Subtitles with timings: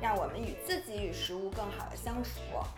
[0.00, 2.30] 让我们与自己与食物更好的相处。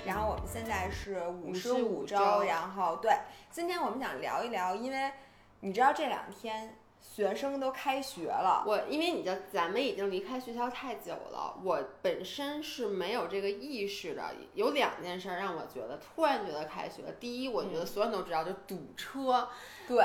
[0.04, 3.12] 然后我们现在是五十55五周然后对，
[3.50, 5.12] 今天我们想聊一聊，因为
[5.60, 14.34] 你知道这两天学生都开学了，我因为你知道，咱们已经离开学校太久了，我本身是没有这个意识的。
[14.54, 17.02] 有两件事儿让我觉得突然觉得开学。
[17.20, 19.48] 第一，我觉得所有人都知道，就堵车。
[19.86, 20.04] 对，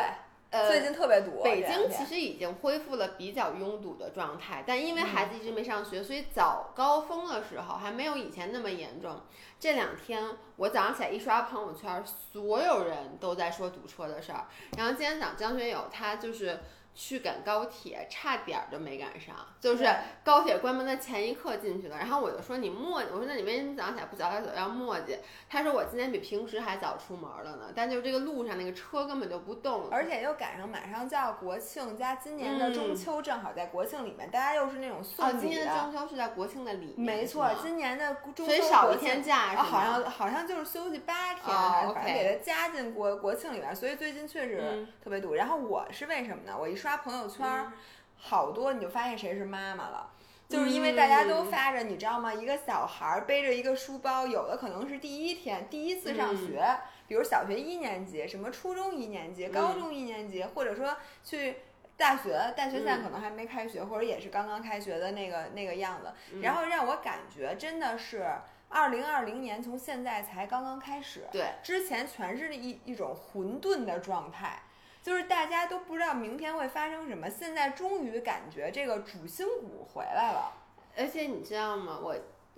[0.51, 1.43] 呃，最近特别堵。
[1.43, 9.21] 北京其实已经恢复了比较拥堵的状态，但因为孩嗯子一直没上学，所以早高峰的时候还没有以前那么严重。
[9.59, 10.23] 这两天
[10.55, 14.47] 我早上起来一刷朋友圈，所有人都在说堵车的事儿。
[14.75, 16.59] 然后今天早上张学友他就是
[16.99, 19.87] 去赶高铁，差点儿就没赶上，就是
[20.21, 21.95] 高铁关门的前一刻进去的。
[21.95, 25.17] 然后我就说你磨叽，我说那你为什么早上起来不早点走，要磨叽？
[25.47, 29.89] 他说我今天比平时还早出门了呢，但就是这个路上那个车根本就不动。
[29.89, 45.35] 而且又赶上马上就要国庆，加今年的中秋正好在国庆里面，大家又是那种送哦，今年的中秋是在国庆的里面，没错，今年的中秋所以少一天假好像好像就是休息八天，反正给它加进国国庆里面，所以最近确实嗯特别堵。
[45.35, 46.53] 然后我是为什么呢？
[46.59, 47.71] 我一刷朋友圈
[48.17, 50.11] 好多你就发现谁是妈妈了。
[50.49, 52.33] 就是因为大家都嗯发着，你知道吗？
[52.33, 56.65] 一个小孩儿背着一个书包，有的可能是第一天第一次嗯上学，
[57.07, 61.57] 比如小学一年级，什么初中一年级、高中一年级，或者说去
[61.95, 66.11] 大学，大学现在嗯可能还没开学，或者也是刚刚开学的那个那个样子。
[66.33, 68.27] 嗯然后让我感觉真的是
[68.69, 74.63] 二零二零年从现在才刚刚开始，对，之前全是一一种混沌的状态。
[75.01, 80.53] 就是大家都不知道明天会发生什么，现在终于感觉这个主心骨回来了。
[80.97, 81.97] 而且你知道吗？
[82.01, 82.15] 我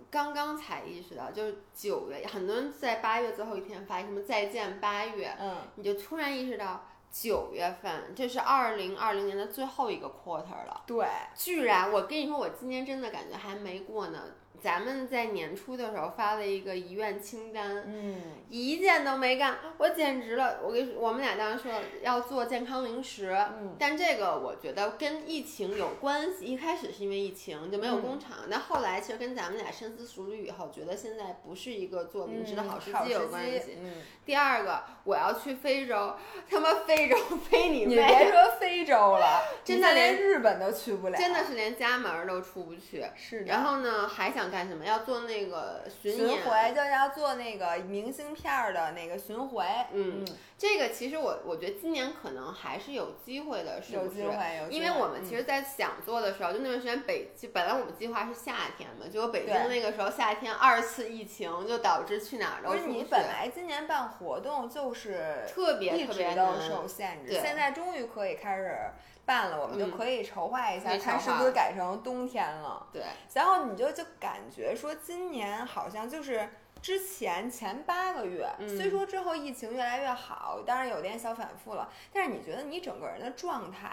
[0.09, 10.83] 刚刚才意识到，就是九月，很多人在八月最后一天发什么再见八月，嗯，你就突然意识到九月份这是二零二零年的最后一个 quarter 了。
[10.87, 11.05] 对，
[11.35, 14.23] 居然，我跟你说，我今年真的感觉还没过呢。
[14.59, 18.15] 咱们在年初的时候发了一个遗愿清单，嗯，
[18.49, 20.59] 一件都没干，我简直了！
[20.63, 21.71] 我跟，我们俩当时说
[22.03, 26.45] 要做健康零食，嗯但这个我觉得跟疫情有关系。
[26.45, 33.77] 一开始是因为疫情就没有工厂，但后来其实跟咱们俩深思熟虑以后，觉得现在不是一个做零食的好时机有关系。
[33.81, 36.13] 嗯，第二个，我要去非洲，
[36.47, 37.17] 他妈非洲
[37.49, 37.95] 非你你！
[37.95, 43.03] 别说非洲了， 真的连连日本都去不了，真的是连家门儿都出不去。
[43.15, 43.45] 是的。
[43.45, 44.85] 然后呢，还想干什么？
[44.85, 46.41] 要做那个巡巡演。
[46.43, 50.25] 回就要做那个明信片儿的那个巡回，嗯，
[50.57, 54.19] 这个其实我我觉得今年可能还是有机会的，是不是？
[54.21, 54.75] 有机会，有机会。
[54.75, 68.91] 因为我们其嗯实，在想做的时候，就那段时间北，就本来我们计划是夏天嘛，结果北京那个时候夏天二次疫情，就导致去哪儿都不是你本来今年办活动就是特别特别的受限制，现在终于可以开始
[69.31, 72.85] 办了，我们就嗯可以筹划一下，嗯看是不是改成冬天了。
[72.91, 73.01] 对，
[73.33, 76.49] 然后你就就感觉说，今年好像就是
[76.81, 83.89] 之前前八个月，嗯虽说之后疫情越来越好，当然有点小反复了，但是你觉得你整个人的状态，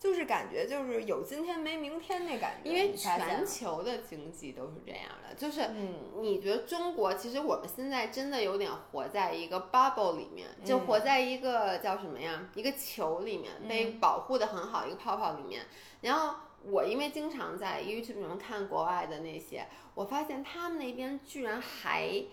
[0.00, 12.48] 就是感觉就是有今天没明天那感觉，因为全球的经济都是这样的，就是嗯你觉得中国其实我们现在真的有点活在一个 bubble 里面，就嗯活在一个叫什么呀？
[12.54, 15.66] 一个球里面被保护的很好，一个泡泡里面。
[16.00, 16.34] 然后
[16.64, 22.24] 我因为经常在 YouTube 上看国外的那些，我发现他们那边居然还。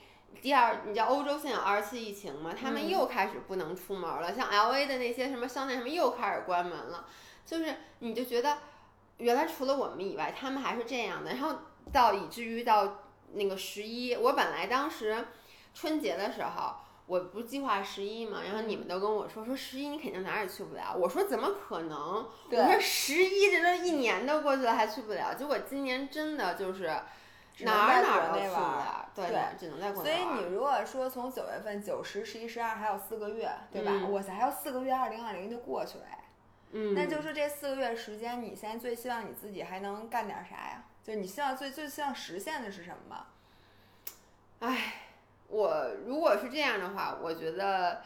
[0.41, 2.53] 第二，你知道欧洲现在有二次疫情嘛？
[2.53, 7.07] 他们嗯又开始不能出门了，像 LA 的那些什么商店什么又开始关门了，
[7.47, 8.57] 就是你就觉得
[9.17, 11.31] 原来除了我们以外，他们还是这样的。
[11.31, 11.55] 然后
[11.93, 12.97] 到以至于到
[13.31, 15.25] 那个十一，我本来当时
[15.73, 16.75] 春节的时候，
[17.05, 22.27] 我不是计划十一嘛，然后你们都跟我说说十一你肯定哪儿也去不了，我说怎么可能？
[22.51, 26.87] 我说十一这都一年都过去了还去不了，结果今年真的就是
[27.59, 33.91] 哪儿哪儿都去不了，对对只能在国所以你如果说从九月份、九十、十一、十二还有四个月，对吧？
[33.93, 36.25] 嗯哇塞，还有四个月，二零二零就过去了哎。
[36.79, 40.83] 嗯，那就是这四个月时间，你现在最希望你自己还能干点啥呀？
[41.03, 43.25] 就是你希望最最希望实现的是什么？
[44.59, 44.94] 唉，
[45.47, 48.03] 我如果是这样的话，我觉得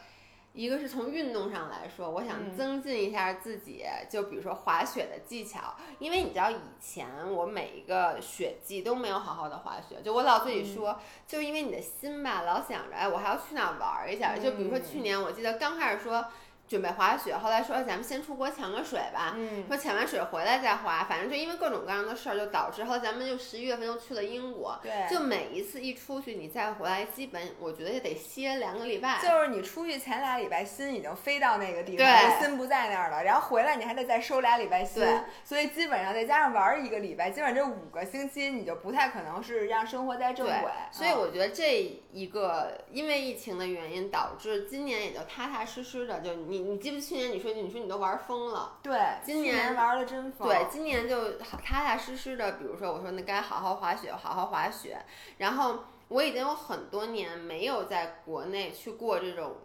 [0.54, 16.26] 一个是从运动上来说，我想嗯增进一下自己，就比如说滑雪的技巧，因为你知道以前我每一个雪季都没有好好的滑雪，就我老自己嗯说，就因为你的心吧，老想着哎，我还要去哪儿玩儿一下，就比如说嗯去年我记得刚开始说。
[16.72, 24.80] 准备滑雪，后来说咱们先出国潜个水吧，嗯，说潜完水回来再滑，反正就因为各种各样的事儿，就导致后来咱们就十一月份又去了英国。
[24.82, 29.20] 对，就每一次一出去，你再回来，基本我觉得也得歇两个礼拜。
[29.20, 35.04] 就是你出去前俩礼拜心已经飞到那个地方，对心不在那儿了，然后回来你还得再收俩礼拜心，
[35.44, 40.70] 所以基本上再加上玩儿一个礼拜，基本上这五个星期你就不太可能是让生活在正轨。
[40.90, 48.78] 所以嗯我觉得这一个因为疫情的原因，导致今年也就踏踏实实的，就你你记不记得去年你说你说你都玩疯了。
[48.82, 50.48] 对，今年玩的真疯。
[50.48, 55.04] 对，今年就踏踏实实的，比如说我说那该好好滑雪，好好滑雪。
[55.38, 59.56] 然后我已经有很多年没有在国内去过这种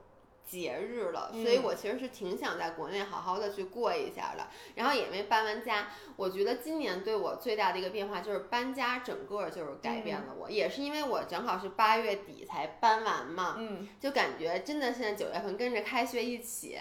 [0.48, 4.48] 节日了，所以嗯我其实是挺想在国内好好的去过一下的。
[4.76, 16.80] 然后也没搬完家，我觉得今年对我最大的一个变化就是搬家，整个就是改变了我，也是因为我正好是八月底才搬完嘛，嗯，就感觉真的现在九月份跟着开学一起，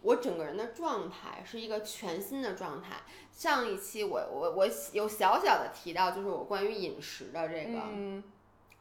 [0.00, 3.02] 我整个人的状态是一个全新的状态。
[3.30, 8.22] 上一期我我我有小小的提到，就是我关于饮食的这个，嗯，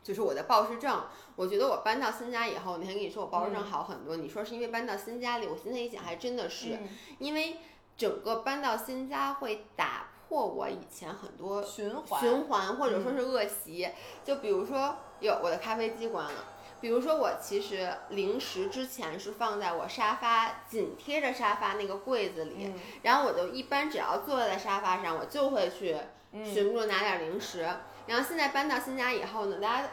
[0.04, 1.04] 就是我的暴食症。
[1.36, 6.90] 我觉得我搬到新家以后，那天跟你说我暴食症嗯好很多，你说是因为搬到新家里，我现在一想还真的是，嗯
[7.20, 7.58] 因为
[7.98, 13.90] 整个搬到新家会打破我以前很多循环，循环或者说是恶习。
[14.24, 16.46] 就比如说，有我的咖啡机关了。
[16.80, 25.96] 比如说，我其实零食之前是放在我沙发紧贴着沙发那个柜子里，嗯然后我就一般只要坐在沙发上，我就会去
[26.32, 27.68] 嗯寻不住拿点零食。
[28.08, 29.90] 然后现在搬到新家以后呢，大家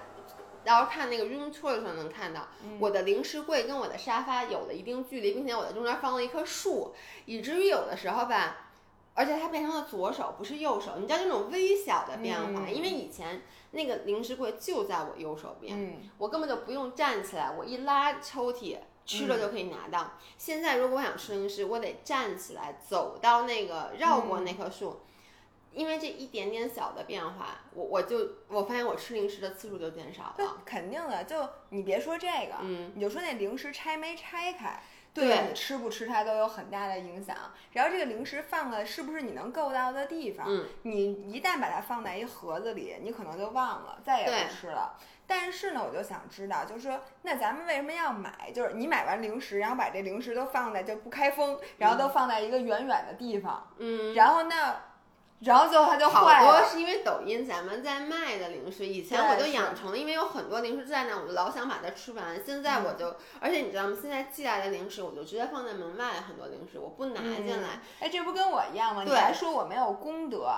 [0.65, 6.95] 到时候看那个 room tour 的时候能看到，嗯我的零食柜跟我的沙发有了一定距离，并且我在中间放了一棵树，
[7.27, 8.65] 以至于有的时候吧。
[9.15, 20.13] 而且它变成了左手，不是右手，你知道这种微小的变化，嗯因为以前那个零食柜就在我右手边，嗯，我根本就不用站起来，我一拉抽屉吃了就可以拿到。
[20.37, 25.01] 现在如果我想吃零食，我得站起来走到那个绕过那棵树，
[25.79, 31.23] 因为这一点点小的变化，我我就我发现我吃零食的次数就减少了。，肯定的。
[31.23, 34.83] 就你别说这个，嗯，你就说那零食拆没拆开。
[35.15, 37.35] 对对你吃不吃它都有很大的影响。
[37.73, 40.47] 然后这个零食放的是不是你能够到的地方？
[40.49, 44.97] 嗯，你一旦把它放在一盒子里，你可能就忘了，再也不吃了。
[45.27, 48.51] 但是呢，我就想知道，就是说，那咱们为什么要买？
[48.55, 54.75] 就是你买完零食，然后把这零食都放在就不开封，然后都放在一个远远的地方，嗯，然后那，
[55.41, 56.61] 然后最后它就好坏了。
[56.61, 62.43] 多是因为抖音咱们在卖的零食，以前我就养成了，因为有很多零食在那，我就老想把它吃完。
[62.45, 63.97] 现在嗯我就，而且你知道吗？
[64.01, 67.81] 现在寄来的零食，我就直接放在门外，很多零食我不拿进来。
[68.01, 69.05] 哎，这不跟我一样吗？
[69.05, 70.51] 你还说我没有功德，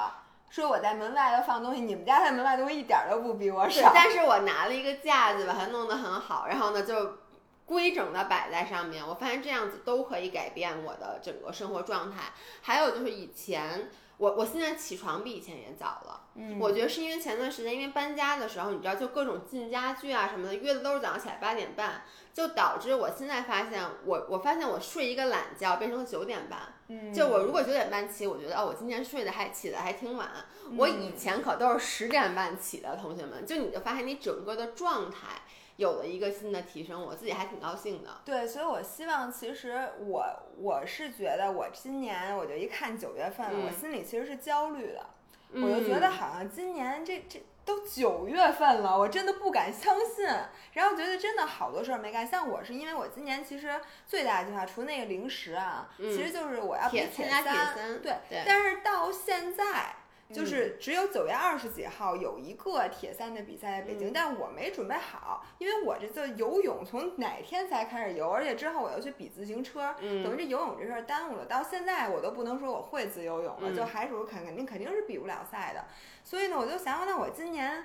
[0.48, 3.92] 说我在门外头放东西，你们家在门外东西一点儿都不比我，少。
[3.94, 7.18] 但是我拿了一个架子，把它弄得很好，然后呢就
[7.66, 9.06] 规整的摆在上面。
[9.06, 12.32] 我发现这样子都可以改变我的整个生活状态。
[12.62, 13.90] 还有就是以前
[14.20, 22.02] 我我现在起床比以前也早了，嗯我觉得是因为前段时间因为搬家的时候，你知道就各种进家具啊什么的，约的都是早上起来八点半，
[22.34, 26.74] 就导致我现在发现我我发现我睡一个懒觉变成了九点半。
[26.88, 30.28] 嗯就我如果九点半起，我觉得哦，我今天睡得还起得还挺晚。
[30.76, 35.28] 我以前可都是十点半起的，同学们，就你就发现你整个的状态
[35.80, 38.20] 有了一个新的提升，我自己还挺高兴的。
[38.22, 40.22] 对，所以我希望，其实我
[40.58, 45.06] 我是觉得，我今年我就一看九月份了，我嗯心里其实是焦虑的，
[45.52, 50.26] 嗯我就觉得好像今年这这都九月份了，我真的不敢相信，
[50.74, 52.26] 然后觉得真的好多事儿没干。
[52.26, 59.96] 像我是因为我今年其实最大的计划，除那个零食啊，嗯其实就是我要比铁铁铁三，三对，对但是到现在。
[60.32, 71.44] 就嗯是只有九月二十几号有一个铁三的比赛在北京，嗯但我没准备好，因为我这次游泳从哪天才开始游，而且之后我又去比自行车，嗯等于这游泳这事儿耽误了。
[71.46, 75.84] 到现在我都不能说我会自由泳了，嗯就海水肯肯定肯定是比不了赛的。
[76.24, 77.84] 所以呢，我就想想，那我今年。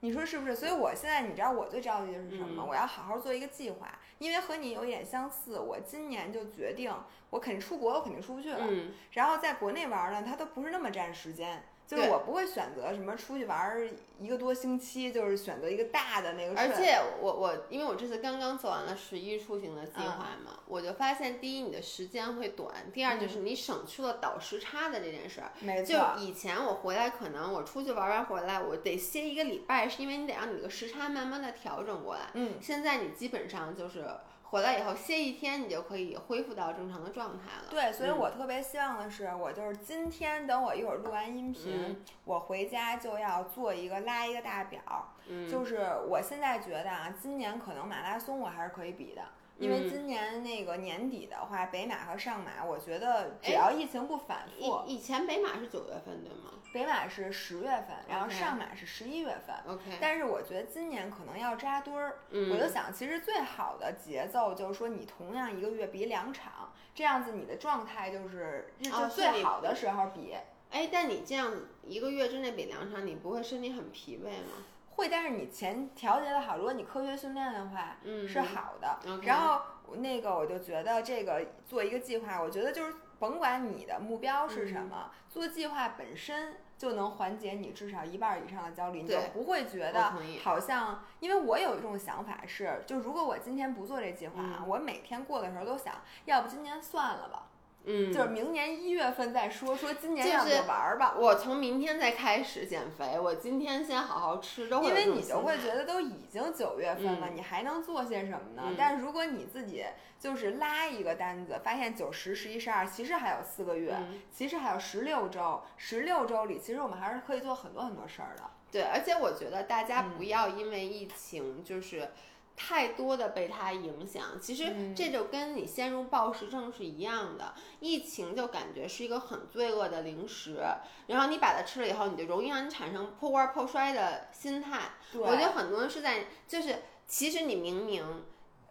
[0.00, 0.54] 你说是不是？
[0.54, 5.58] 所以我现在，你知道我最着急的是什么我要好好做一个计划，因为和你有一点相似。
[5.58, 6.92] 我今年就决定，
[7.30, 8.58] 我肯定出国，我肯定出不去了。
[8.60, 13.88] 嗯，然后在国内玩呢，它都不是那么占时间，就是我不会选择什么出去玩儿
[14.18, 16.58] 一个多星期，就是选择一个大的那个。
[16.58, 25.52] 而且我我因为我这次刚刚做完了十一出行的计划嗯嘛，我就发现第一你的时间会短，第二就是你省去了倒时差的这件事儿。
[25.60, 32.30] 就没错，就以前我回来，可能我出去玩完回来，我得歇一个礼拜，是因为你得让你的时差慢慢的调整过来。
[32.32, 34.06] 嗯，现在你基本上就是
[34.54, 37.66] 回来以后歇一天，你就可以恢复到正常的状态了。
[37.68, 44.80] 对，所以嗯我特别希望的是，我就是今天等我一会儿录完音频，嗯我回家就要做一个拉一个大表，
[45.26, 49.22] 嗯，就是我现在觉得啊，今年可能马拉松我还是可以比的。
[49.58, 59.54] 因为嗯今年那个年底的话，北马和上马，我觉得只哎要疫情不反复，以以前北马是九月份对吗北马是十月份，然后上马是十一月份。
[59.72, 70.34] ？OK，但是我觉得今年可能要扎堆儿，嗯，我就想，其实最好的节奏就是说，你同样一个月比两场，这样子你的状态就是日最好的时候比。
[70.70, 74.64] 哎，但你这样子一个月之内比两场，你不会身体很疲惫吗？
[74.96, 78.98] 会，但是你前调节的好，如果你科学训练的话，嗯，是好的。
[79.22, 79.60] 然后
[79.96, 97.48] 那个我就觉得这个做一个计划，我觉得就是甭管你的目标是什么，做计划本身就能缓解你至少一半儿以上的焦虑，你就不会觉得好像，因为我有一种想法是，就如果我今天不做这计划啊，嗯我每天过的时候都想，要不今年算了吧，
[97.86, 101.14] 嗯，就是明年一月份再说，说今年就要不是玩儿吧。
[101.18, 108.62] 我从明天再开始减肥，我今天先好好吃，都因为你就会觉得都已经九月份了，嗯你还能做些什么呢？
[108.66, 109.84] 嗯但是如果你自己
[110.18, 118.44] 就是拉一个单子，发现九十、十一、十二，其实还有四个月，嗯其实还有十六周，十六周里，其实我们还是可以做很多很多事儿的。
[118.72, 122.08] 对，而且我觉得大家嗯不要因为疫情就是
[122.56, 127.54] 太多的被它影响，其实嗯这就跟你陷入暴食症是一样的。
[127.80, 130.58] 疫情就感觉是一个很罪恶的零食，
[131.06, 134.92] 然后你把它吃了以后，你就容易让你产生破罐破摔的心态。
[135.12, 138.24] 对，我觉得很多人是在就是，其实你明明。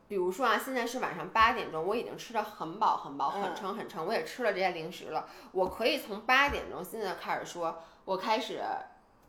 [0.06, 5.28] 比如说啊，现在是晚上八点钟，我已经吃的很饱很饱，很嗯撑很撑，我也吃了这些零食了。
[5.54, 8.62] 我可以从八点钟现在开始说，我开始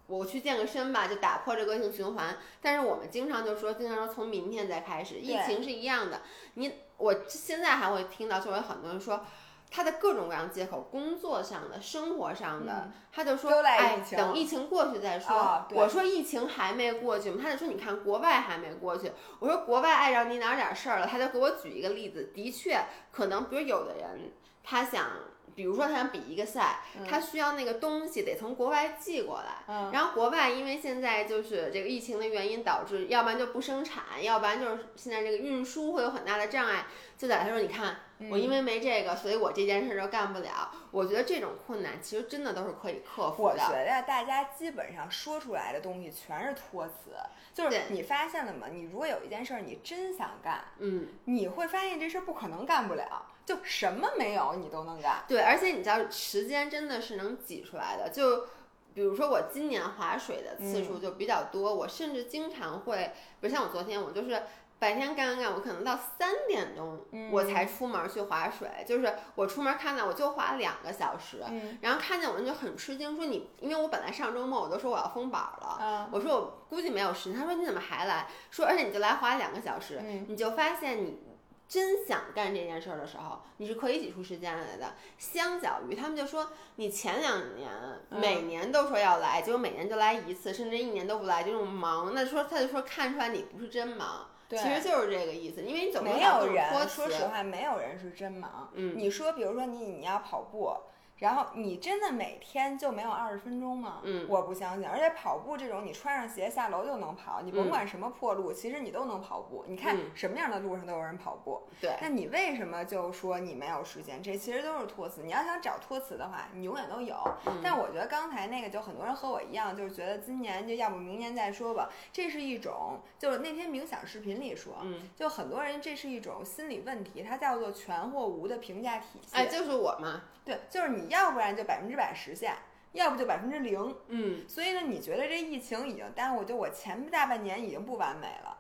[0.07, 2.37] 我去健个身吧，就打破这个恶性循环。
[2.61, 6.23] 但是我们经常就说，经常说从明天再开始，疫情是一样的。
[6.55, 9.25] 你我现在还会听到，就有很多人说。
[9.71, 15.67] 他的各种各样借口，工作上的、生活上的，嗯他就说，哎等疫情过去再说。
[15.71, 19.11] 我说疫情还没过去吗，他就说你看国外还没过去。
[19.41, 24.31] 我说国外碍着你哪儿点儿事儿了，他就给我举一个例子，的确可能，比如有的人
[24.63, 25.09] 他想，
[25.55, 29.63] 比如说他想比一个赛，他需要那个东西得从国外寄过来。
[29.69, 36.87] 嗯，然后国外因为现在就是这个疫情的原因，导致要不然就不生产，要不然就是现在这个运输会有很大的障碍。
[37.17, 37.97] 就在他说，你看
[38.29, 40.73] 我因为没这个，所以我这件事就干不了。
[40.91, 43.85] 我觉得这种困难其实真的都是可以克服的我觉。
[43.85, 47.15] 得大家基本上说出来的东西全是托词，
[47.55, 48.67] 就是你发现了吗？
[48.73, 55.25] 你如果有一件事儿你真想干，嗯，你会发现这事儿不可能干不了，就什么没有你都能干。
[55.29, 58.47] 对，而且你知道时间真的是能挤出来的，就。
[58.95, 63.11] 比如说我今年划水的次数就比较多，我甚至经常会，
[63.41, 64.41] 比如像我昨天，我就是
[64.79, 78.29] 白天干干干，我可能到三点钟我才出门去划水，就是我出门看到我就划两个小时，嗯然后看见我人就很吃惊，说你，因为我本来上周末我都说我要封板了，嗯我说我估计没有时间，他说你怎么还来？
[78.53, 81.19] 说而且你就来划两个小时，嗯你就发现你
[81.67, 84.95] 真想干这件事儿的时候，你是可以挤出时间来的。
[85.19, 87.71] 相较于他们就说你前两年
[88.11, 98.71] 嗯每年都说要来，结果每年就来一次，甚至一年都不来，这种忙，那说他就说看出来你不是真忙，其实就是这个意思，因为你总没找有人，说实话，没有人是真忙。
[98.75, 100.77] 嗯你说，比如说你你要跑步，
[101.19, 104.01] 然后你真的每天就没有二十分钟吗？
[104.03, 104.87] 嗯我不相信。
[104.87, 109.65] 而且跑步这种，你穿上鞋下楼就能跑，你甭嗯管什么破路，其实你都能跑步。
[109.69, 111.63] 你看嗯什么样的路上都有人跑步。
[111.81, 114.23] 对，那你为什么就说你没有时间？
[114.23, 115.23] 这其实都是托词。
[115.23, 117.17] 你要想找托词的话，你永远都有。
[117.47, 121.89] 嗯但我觉得刚才那个，就很多人和我一样，就是觉得今年就要不明年再说吧。
[122.13, 129.37] 这是一种，就是那天冥想视频里说，嗯，就很多人这是一种心理问题，它叫做全或无的评价体系。
[129.37, 132.55] 哎，就是我嘛，对，就是你要不然就百分之百实现，
[132.93, 133.97] 要不就百分之零。
[134.09, 138.59] 嗯，所以呢，你觉得这疫情已经耽误，就我前大半年已经不完美了，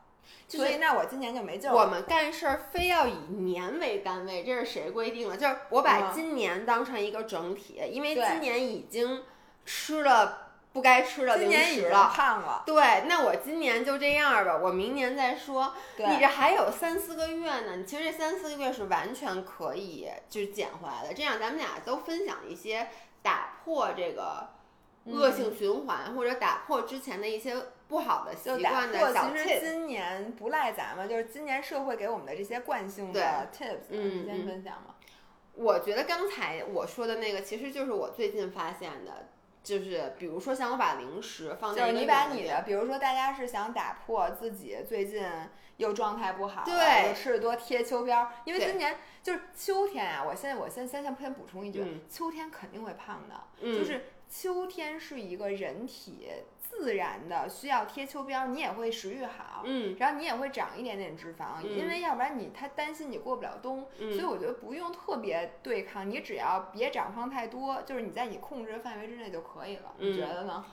[0.48, 1.74] 就是所以那我今年就没劲儿。
[1.74, 5.36] 我们干事儿非要以年为单位，这是谁规定的？
[5.36, 9.22] 就是我把嗯今年当成一个整体，因为今年已经
[9.64, 10.43] 吃了
[10.74, 12.12] 不该吃的零食了。
[12.12, 15.72] 胖了，对，那我今年就这样吧，我明年再说。
[15.96, 21.14] 你这还有三四个月呢，其实这三四个月是完全可以就是减回来的。
[21.14, 22.88] 这样咱们俩都分享一些
[23.22, 24.48] 打破这个
[25.06, 27.54] 恶性循环，或者打破之前的一些
[27.86, 28.90] 不好的习惯。
[28.90, 29.60] 的小其实。
[29.60, 34.96] 今年不赖咱们，就是今年社会给我们的这些惯性的 tips，嗯你先嗯分享吧？
[35.54, 39.28] 我觉得刚才我说的那个，其实就是我最近发现的，
[39.64, 45.26] 就是比如说像我把零食放在就是在你把你的，比如说大家是想打破自己最近
[45.78, 56.28] 又状态不好了，对又吃的多贴秋膘，因为今年就是秋天啊，我现在我先先先先补充一句，嗯秋天肯定会胖的，嗯就是秋天是一个人体
[56.78, 70.64] 自然的需要贴秋膘，你也会食欲好，嗯然后你也会长一点点脂肪，嗯因为要不然你他担心你过不了冬，所以嗯我觉得不用特别对抗，你只要别长胖太多，就是你在你控制范围之内就可以了，你觉嗯得呢？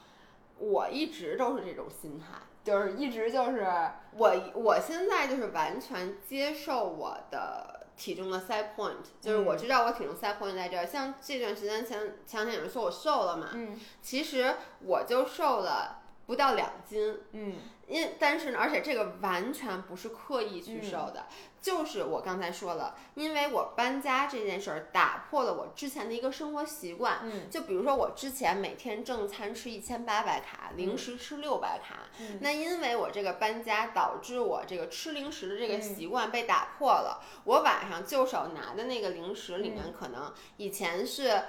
[0.57, 2.25] 我一直都是这种心态。
[2.63, 3.67] 就是一直就是
[4.13, 10.87] 我我现在就是完全接受我的体重的 set point，就是我嗯知道我体重 set point 在这儿。
[10.87, 16.00] 像这段时间前前两天有人说我瘦了嘛，嗯其实我就瘦了
[16.31, 17.55] 不到两斤，嗯
[17.87, 21.25] 因但是呢，而且这个完全不是刻意去瘦嗯的，
[21.61, 27.19] 就是我刚才说了，因为我搬家这件事儿打破了我之前的一个生活习惯。
[27.23, 37.21] 嗯就比如说，我之前每天正餐吃一千八百卡，零食吃六百卡，嗯那因为我这个搬家导致我这个吃零食的这个嗯习惯被打破了。
[37.43, 41.41] 我晚上就手拿的那个零食里嗯面，可能以前是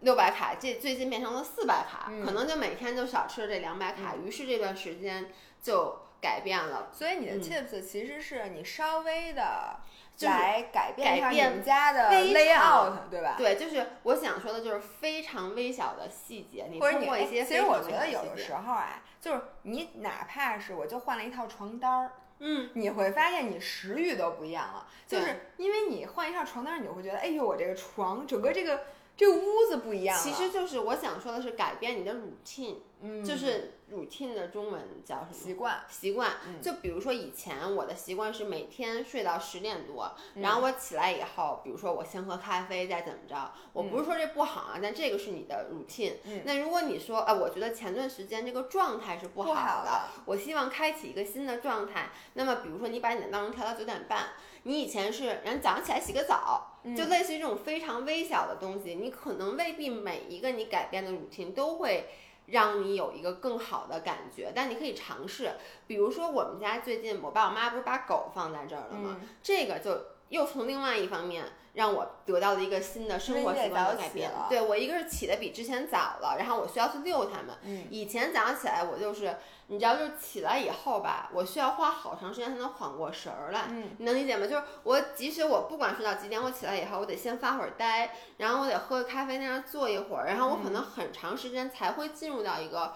[0.00, 4.14] 六百卡，这最近变成了四百卡，嗯可能就每天就少吃了这两百卡。
[4.16, 5.30] 于是这段时间
[5.62, 6.88] 就改变了。
[6.92, 9.80] 所以你的嗯 tips 其实是你稍微的
[10.16, 13.34] 就来改变一下你们家的非 layout，对吧？
[13.36, 28.84] 对，就是我想说的，就是非常微小的细节，你或者你哎通过一些其实我觉得有的时候啊，就是你哪怕是我就换了一套床单儿，嗯，你会发现你食欲都不一样了，就是因为你换一套床单儿，你就会觉得，哎呦，我这个床整个这个
[29.16, 30.18] 这个屋子不一样。
[30.18, 35.32] 其实就是我想说的是改变你的 routine，、嗯，就是 routine 的中文叫什么？
[35.32, 46.14] 习惯，习惯，嗯就比如说以前我的习惯是每天睡到十点多，嗯然后我起来以后，比如说我先喝咖啡，再怎么着，我不是说这不好啊，但这个是你的 routine。
[46.24, 52.10] 嗯那如果你说，啊，我觉得前段时间这个状态是不不好的，的我希望开启一个新的状态。
[52.34, 54.30] 那么比如说你把你的闹钟调到九点半，
[54.64, 62.08] 你以前是，然后早上起来洗个澡，嗯就类似于这种非常微小的东西，你可能未必每一个你改变的 routine 都会。
[62.46, 65.52] 让你有一个更好的感觉，但你可以尝试。
[65.86, 69.16] 比如说，我们家最近我爸我妈不是把狗放在这儿了吗？
[69.20, 69.90] 嗯这个就
[70.28, 74.30] 又从另外一方面让我得到了一个新的生活习惯的改变。
[74.48, 77.56] 对我一个是起的比之前早了，然后我需要去遛它们。
[77.64, 79.36] 嗯以前早上起来我就是，
[79.68, 83.66] 你知道，就是起来以后吧，我需要花好长时间才能缓过神儿来。
[83.68, 84.46] 嗯你能理解吗？
[84.46, 92.94] 就是我，即使我不管睡到几点，我起来以后，我得先发会儿呆，然后我得喝个咖啡，在那样坐一会儿，然后我可能很长时间才会进入到一个，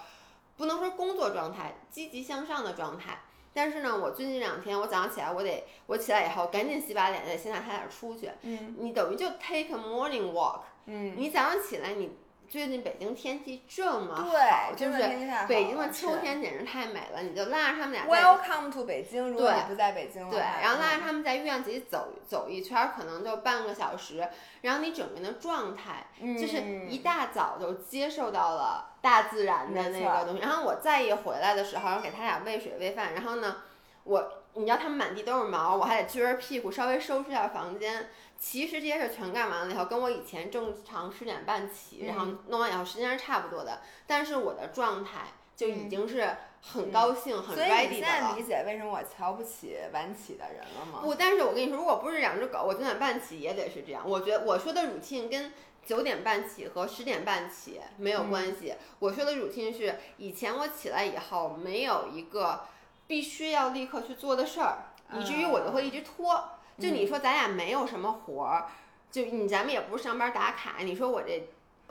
[0.57, 3.21] 不能说工作状态，积极向上的状态。
[3.53, 8.31] 但是呢，我最近两天，我早上起来，我得，我起来以后赶紧洗把脸，得先带他俩出去。
[8.43, 10.61] 嗯你等于就 take a morning walk。
[10.87, 12.11] 嗯，你早上起来，你
[12.51, 14.99] 最近北京天气这么好，对，就是
[15.47, 16.17] 北京的秋。
[16.17, 24.29] 天简直太美了，你就拉着他们俩在 Welcome to 北京，如果对你不在北京的对，然后拉着嗯他们在院子里走走一圈儿，可能就半个小时，
[24.63, 26.57] 然后你整个人的状态就是
[26.89, 30.41] 一嗯大早就接受到了大自然的那个东西。
[30.41, 33.59] 然后我再一回来的时候，然后给他俩喂水喂饭，然后呢，
[34.03, 38.09] 我你知道他们满地都是毛，我还得撅着屁股稍微收拾一下房间。
[38.41, 48.33] 其实这些事全干完了以后，跟我以前正常十点半起，然后嗯弄完以后时间是差不多的，但是我的状态就已嗯经是很高兴、很 ready 的现在。
[48.33, 51.01] 理解为什么我瞧不起晚起的人了吗？
[51.03, 54.03] 不，但是我跟你说，如果不是养只狗，我九点半起也得是这样。
[54.09, 55.53] 我觉得我说的 routine 跟
[55.85, 58.75] 九点半起和十点半起没有关系。
[59.01, 62.67] 我说的 routine 是以前我起来以后没有一个
[63.07, 64.79] 必须要立刻去做的事儿，
[65.13, 66.53] 以至于我就会一直拖。
[66.81, 68.67] 就你说咱俩没有什么活儿，
[69.11, 71.49] 就你咱们也不是上班打卡，你说我这。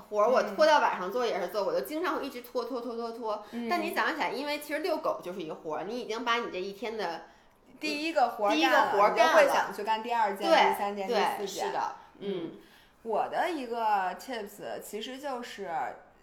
[0.10, 3.44] 活儿我拖到晚上做也是做，我就经常会一直拖拖拖拖拖。
[3.70, 7.24] 但你早上起来，因为其实遛狗就是一个活儿，你已经把你这一天的
[7.82, 11.68] 第一个活儿第一个干了活儿你就会想去干第二件、对第三件、第对四件。
[11.68, 12.52] 是的，嗯
[13.04, 15.70] 我的一个 tips 其实就是，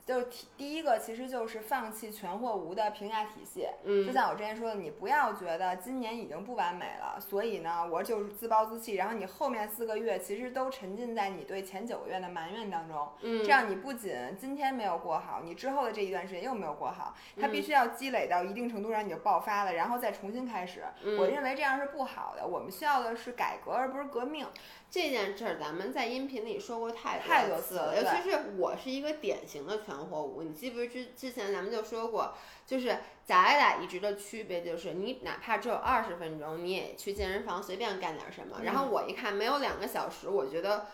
[0.07, 3.62] 就第第一个其实就是放弃全或无的评价体系。
[3.85, 8.95] 就嗯像我之前说的，你不要觉得今年已经不完美了，所以呢，我就是自暴自弃。
[8.95, 20.85] 然后你后面四个月其实都沉浸在你对前九个月的埋怨当中，嗯，这样你不仅今天没有过好，你之后的这一段时间又没有过好，它嗯必须要积累到一定程度上你就爆发了，然后再重新开始。
[21.03, 24.47] 嗯我认为这样是不好的，我们需要的是改革，而不是革命。
[24.88, 30.42] 这件事儿咱们在音频里说过太太多多次了，尤其是我是一个典型的全活物。
[30.42, 32.35] 你记不记之之前咱们就说过，
[32.66, 38.61] 就是咱俩一直的区别就是，你哪怕只有二十分钟，你也去健身房随便干点什么。
[38.62, 40.87] 然后嗯我一看没有两个小时，我觉得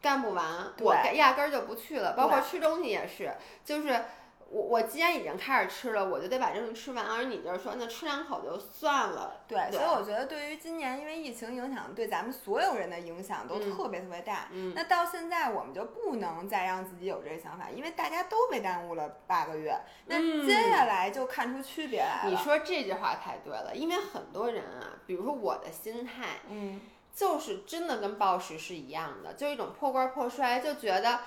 [0.00, 2.14] 干不完，我压根儿就不去了。
[2.16, 4.04] 包括吃东西也是，就是。
[4.52, 7.06] 我我既然已经开始吃了，我就得把这东西吃完。
[7.06, 9.40] 而你就是说，那吃两口就算了。
[9.48, 14.48] 对，所以我觉得对于今年因为疫情影响，对咱们所有人的影响都特别特别大。
[14.52, 19.74] 嗯那到现在我们就不能再让自己有这个想法，因为大家都被耽误了八个月。
[20.04, 22.30] 那嗯接下来就看出区别来了。
[22.30, 26.78] 你说这句话太对了，因为很多人啊，比如说我的心态，嗯，
[27.14, 31.20] 就是真的跟暴食是一样的，就一种破罐破摔，就觉得，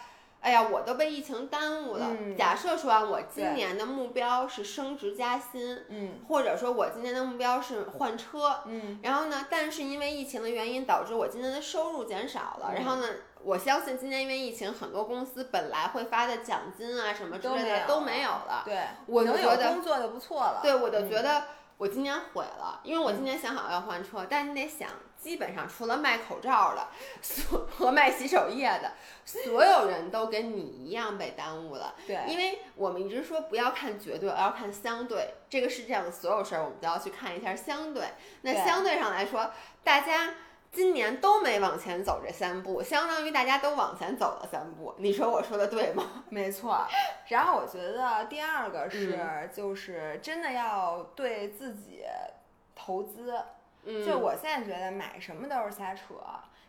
[0.46, 2.06] 哎呀，我都被疫情耽误了。
[2.12, 12.68] 嗯假设说啊，我今年的目标是升职加薪，嗯或者说我今年的目标是换车，嗯然后呢，但是因为疫情的原因，导致我今年的收入减少了。
[12.70, 13.08] 嗯然后呢，
[13.42, 18.62] 我相信今年因为疫情，很多公司本来会发的奖金啊什么之类的都都没有了。
[18.66, 20.60] 对，我能有工作就不错了。
[20.62, 21.44] 对，我就嗯觉得
[21.78, 24.88] 我今年毁了，因为我今年想好要换车，但是你得想，
[25.26, 26.88] 基本上除了卖口罩的，
[27.20, 28.92] 所和卖洗手液的，
[29.26, 31.96] 所有人都跟你一样被耽误了。
[32.06, 35.34] 对，因为我们一直说不要看绝对，而要看相对。
[35.50, 38.04] 这个世界上的所有事儿，我们都要去看一下相对。
[38.44, 39.50] 那相对上来说，
[39.84, 40.36] 大家
[40.72, 44.94] 今年都没往前走这三步，相当于大家都往前走了三步。
[45.00, 46.24] 你说我说的对吗？
[46.30, 46.86] 没错，
[47.30, 52.04] 然后我觉得第二个是，嗯就是真的要对自己
[52.76, 53.34] 投资。
[53.86, 56.16] 嗯，就我现在觉得买什么都是瞎扯，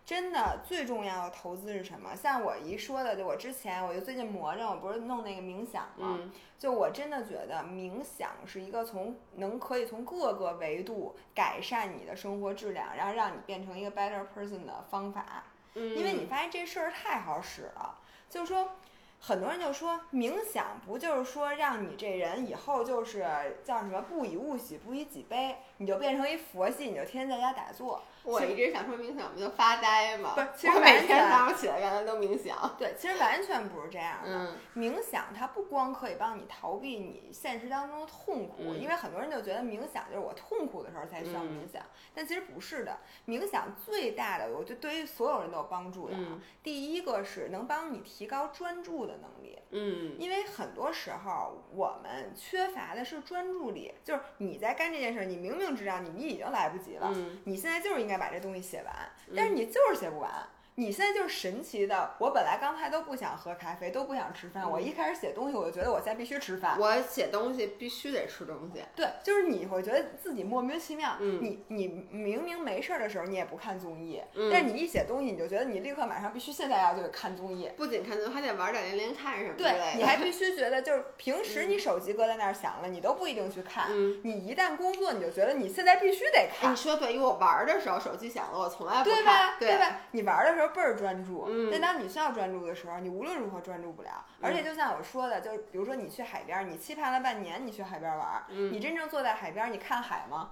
[0.05, 2.15] 真的最重要的投资是什么？
[2.15, 6.19] 像我一说的，就我之前我就最近魔怔，我不是弄那个冥想吗？
[6.21, 15.45] 嗯就我真的觉得冥想是一个从能可以从各个维度改善你的生活质量，然后让你变成一个 better person 的方法。
[15.75, 17.99] 嗯，因为你发现这事儿太好使了，
[18.31, 18.71] 就是说，
[19.19, 23.27] 很多人就说冥想不就是说让你这人以后就是
[23.65, 28.03] 叫什么不以物喜，不以己悲，你就变成一佛系，你就天天在家打坐。
[28.27, 30.33] 我一直想说冥想不就发呆吗？
[30.35, 32.75] 不是其实我每天早上起来原来都冥想。
[32.79, 34.29] 对，其实完全不是这样的。
[34.31, 41.83] 嗯冥想它不光可以帮你逃避你现实当中的痛苦，嗯因为很多人就觉得冥想就是我痛苦的时候才需要冥想，
[42.15, 42.99] 但其实不是的。
[43.27, 46.17] 冥想最大的，我觉得对于所有人都有帮助的
[46.63, 58.95] 第一个是能帮你提高专注的能力，嗯因为很多时候我们缺乏的是专注力，就是你在干这件事儿，你明明知道你你已经来不及了，嗯你现在就是应该把这东西写完，
[59.35, 60.31] 但是你就是写不完。
[60.79, 66.79] 你现在就是神奇的，我本来刚才都不想喝咖啡，都不想吃饭，我一开始写东西，我就觉得我现在必须吃饭。
[66.79, 68.83] 我写东西必须得吃东西。
[68.95, 71.17] 对，就是你会觉得自己莫名其妙。
[71.19, 77.71] 嗯你你明明没事儿的时候，你也不看综艺，嗯但是你一写东西，你就觉得你立刻马上必须现在要就得看综艺。
[77.77, 79.93] 不仅看综艺，还得玩点连连看什么之对，类的。
[79.97, 83.87] 你还必须觉得就是平时你手机搁在那儿响了，你都不一定去看。
[83.91, 86.77] 嗯你一旦工作，你就觉得你现在必须得哎，看你。
[86.77, 89.25] 说对，因为我玩的时候手机响了，我从来不对看。
[89.25, 89.57] 吧？
[89.59, 90.01] 对吧？
[90.11, 94.25] 你玩的时候倍儿专注，嗯但当你需要专注的时候，你无论如何专注不了。
[94.41, 100.51] 而且就像我说的，就是比如说你去海边儿，你期盼了半年，你去海边玩你真正坐在海边儿，你看海吗？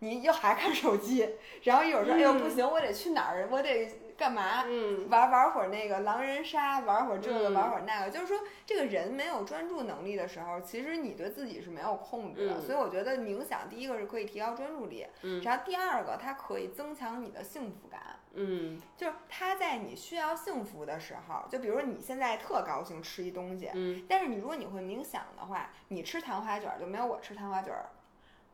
[0.00, 3.48] 你又还看手机，然后一会儿说，哎呦不行，我得去哪儿？
[3.50, 4.64] 我得干嘛？
[4.66, 12.58] 嗯玩玩会儿那个狼人杀，玩会儿这个，嗯玩会儿那个，就是说，这个人没有专注能力的时候，其实你对自己是没有控制的。
[12.58, 18.15] 嗯所以我觉得冥想，第一个是可以提高专注力，嗯然后第二个它可以增强你的幸福感。
[18.36, 27.86] 嗯就是他在你需要幸福的时候，就比如说你现在特高兴吃一东西，嗯但是你如果你会冥想的话，你吃糖花卷儿就没有我吃糖花卷儿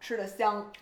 [0.00, 0.72] 吃的香。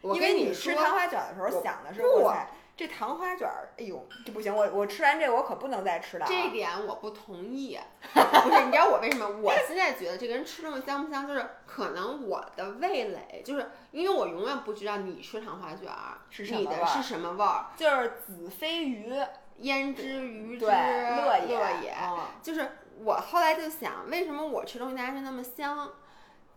[0.00, 6.28] 我因为你吃糖花卷儿的时候想的是，不哇塞，这糖花卷儿，哎呦，这不行，我我吃完这个我可不能再吃了啊。
[6.28, 7.78] 这点我不同意，
[8.12, 8.64] 不是？
[8.64, 9.28] 你知道我为什么？
[9.42, 19.12] 我现在觉得这个人吃东西香不香，就是可能我的味蕾，就是因为我永远不知道你吃糖花卷儿是什么味儿你的是什么味儿，就是子非鱼，
[19.58, 25.90] 焉知、鱼汁、对，乐乐也，嗯就是我后来就想，为什么我吃东西大家是那么香？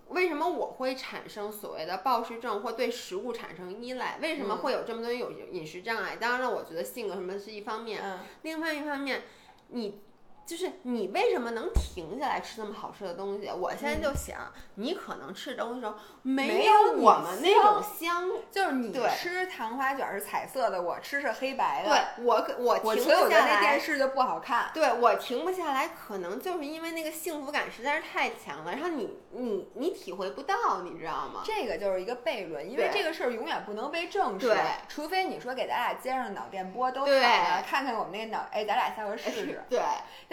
[0.10, 4.18] 为什么我会产生所谓的暴食症或对食物产生依赖？
[4.22, 6.15] 为什么嗯会有这么多人有饮食障碍？
[6.15, 9.24] 当然了，我觉得性格什么是一方面，嗯，另外一方面，
[9.70, 10.02] 你
[10.45, 13.49] 就是你为什么能停下来吃那么好吃的东西？
[13.49, 18.29] 我现在就想，你可能吃东西的时候没有我们那种香。
[18.51, 21.89] 就是你吃糖花卷儿是彩色的，我吃是黑白的。
[21.89, 23.79] 对我可，我我停不下所以我觉得那电来。
[23.79, 24.69] 视就不好看。
[24.73, 31.41] 对我停不下来，可能就是因为那个幸福感实在是太强了，然后你你你体会不到，你知道吗？
[31.43, 39.63] 这个就是一个悖论，因为这个事儿永远不能被证实对，除非你说给咱俩接上脑电波都好了，看看我们那个脑，哎，咱俩下回试试。
[39.69, 39.79] 对，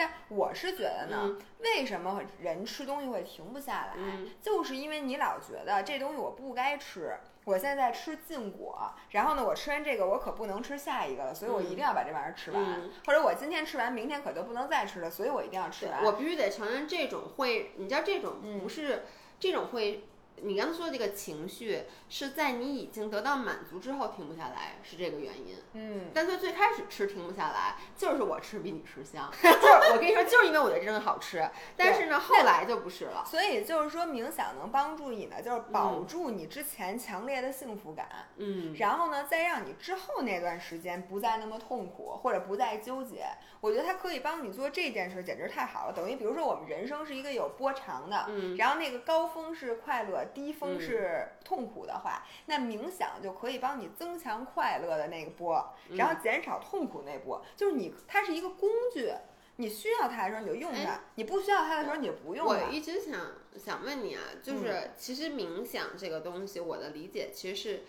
[0.02, 3.92] 但我是觉得呢，嗯为什么人吃东西会停不下来？
[3.96, 16.04] 嗯就是因为你老觉得这东西我不该吃，我现在在吃禁果，然后呢，我吃完这个我可不能吃下一个了，所以我一定要把这玩意儿吃完，嗯或者我今天吃完，明天可就不能再吃了，所以我一定要吃完。
[16.04, 19.04] 我必须得承认，这种会，你知道这种嗯不是、
[19.38, 20.04] 这种会，
[20.42, 25.56] 你刚才说的这个情绪是在你已经得到满足之后停不下来，是这个原因。
[25.74, 31.48] 嗯，但是最开始吃停不下来，就是我吃比你吃香，就是我跟你说，就是因为我觉得这东西好吃。
[31.76, 33.24] 但是呢，后来就不是了。
[33.26, 43.26] 所以就是说冥想能帮助你呢，就是保住你之前强烈的幸福感，嗯然后呢，再让你之后那段时间不再那么痛苦，或者不再纠结。
[43.60, 45.92] 我觉得它可以帮你做这件事，简直太好了。
[45.92, 57.44] 等于比如说我们人生是一个有波长的，嗯然后那个高峰是快乐，低峰嗯是痛苦的话，那冥想就可以帮你增强快乐的那个波，然后减少痛苦那波。
[57.56, 59.12] 就是你，它是一个工具，
[59.56, 62.58] 你需要它的时候你就用它，你不需要它的时候你就不用我。
[62.70, 63.20] 一直想
[63.56, 67.84] 想问你啊，就是其实冥想这个东西，我的理解其实是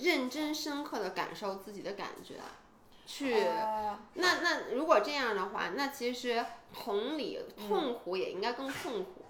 [0.00, 2.34] 认真深刻的感受自己的感觉，
[3.06, 3.34] 去。
[3.34, 9.24] 呃那那如果这样的话，那其实同理，痛苦也应该更痛苦。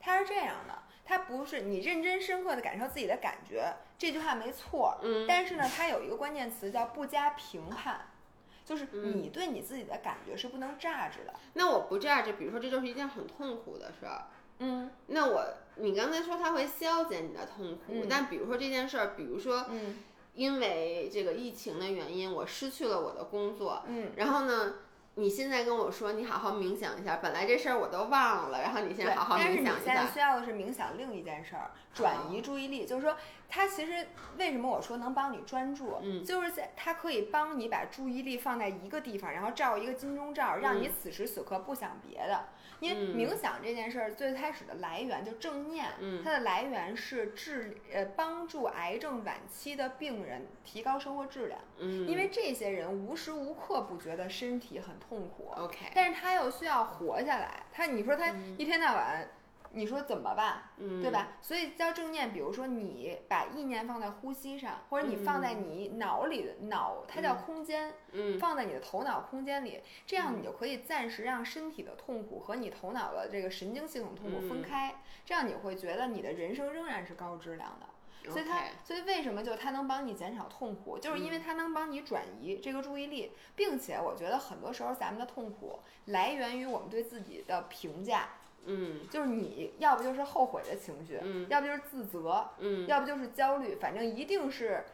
[0.00, 4.98] 它是这样的，它不是你认真深刻的感受自己的感觉，这句话没错。
[5.02, 8.08] 嗯但是呢，它有一个关键词叫不加评判，
[8.64, 11.34] 就是嗯你对你自己的感觉是不能榨汁的。
[11.52, 14.24] 那我不这样，就比如说这就是一件很痛苦的事儿，
[14.60, 15.44] 嗯那我
[15.76, 19.96] 你刚才说它会消减你的痛苦，嗯但比如说这件事儿，比如说嗯
[20.34, 24.74] 因为这个疫情的原因，我失去了我的工作，嗯，然后呢，
[25.16, 32.84] 你现在跟我说你好好冥想一下，本来这事儿我都忘了，然后你现在对好好冥想一下，但是现在需要的是冥想另一件事儿，转移注意力。
[32.84, 33.16] 就是说，
[33.48, 42.46] 它其实为什么我说能帮你专注，嗯就是在它可以帮你把注意力放在一个地方，然后照一个金钟罩，让你嗯此时此刻不想别的。
[42.80, 43.16] 因为嗯。
[43.16, 46.22] 冥想这件事儿最开始的来源就正念，嗯。
[46.24, 59.28] 它的来源是治呃帮助癌症晚期的病人提高生活质量，嗯，因为这些人无时无刻不觉得身体很痛苦，OK，但是他又需要活下来，他你说他一天到晚，
[59.74, 60.62] 你说怎么办？
[60.78, 61.10] 嗯，对？
[61.10, 61.32] 吧？
[61.40, 77.86] 所以叫正念，比如说你把意念放在呼吸上，或者你放在你脑里的脑，它叫空间，嗯放在你的头脑空间里，这样你就可以暂时让身体的痛苦和你头脑的这个神经系统痛苦分嗯开，这样你会觉得你的人生仍然是高质量的。
[78.30, 88.30] 所以它所以为什么就它能帮你减少痛苦，就是因为它能帮你转移这个注意力，并且我觉得很多时候咱们的痛苦来源于我们对自己的评价，
[88.66, 89.00] 嗯。
[89.10, 91.46] 就是你要不就是后悔的情绪，嗯。
[91.48, 92.86] 要不就是自责，嗯。
[92.86, 94.84] 要不就是焦虑，反正一定是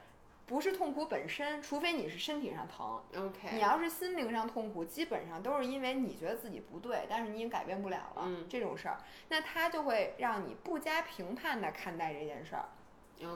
[0.47, 3.01] 不是痛苦本身，除非你是身体上疼。
[3.13, 8.47] 你，OK，你要是心灵上痛苦，基本上都是因为你觉得自己不对，但是你也改变不了了、嗯。
[8.49, 12.65] 这种事儿，那他就会让你不加评判的看待这件事儿。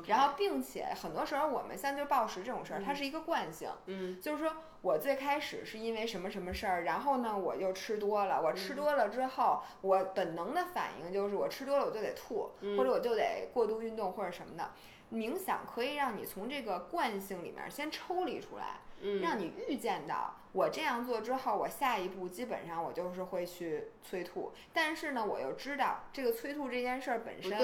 [0.07, 4.21] 然后，并且很多时候我们像就暴食这种事儿，它是一个惯性，嗯。
[4.21, 8.57] 就是说我最开始是因为什么什么事儿，然后呢我又吃多了，我嗯。
[8.57, 12.77] 吃多了之后，我本能的反应就是我吃多了我就得吐，嗯。
[12.77, 14.71] 或者我就得过度运动或者什么的。
[15.13, 27.57] 冥想可以让你从这个惯性里面先抽离出来，嗯，让你预见到我这样做之后，我下一步基本上我就是会去催吐，但是呢，我又知道这个催吐这件事儿本身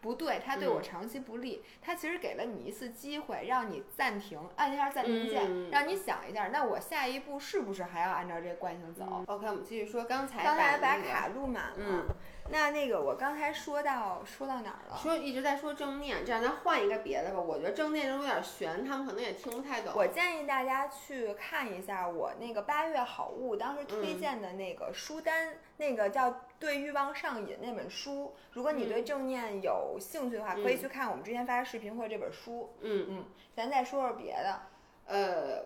[0.00, 1.64] 不对，它对嗯我长期不利。
[1.82, 11.76] 它其实给了你一次机会，让你暂停，按一下暂停键，嗯让你想一下，那我下一步是不是还要按照这个惯性走？OK，我们继续说刚才刚才把卡录满了。
[11.78, 12.04] 嗯
[12.48, 14.96] 那那个我刚才说到说到哪儿了？
[14.96, 17.40] 说一直在说正念，这样咱换一个别的吧。
[17.40, 19.92] 我觉得正念有点悬，他们可能也听不太懂。
[19.96, 28.34] 我建议大家去看一下我那个八月好物当时推嗯荐的那个书单，那个叫《对欲望上瘾》那本书。
[28.52, 32.74] 如果你对正念有兴趣的话，可以嗯去看我们之前发的视频或者这本书。
[32.80, 34.60] 嗯嗯，咱再说说别的。
[35.06, 35.64] 呃，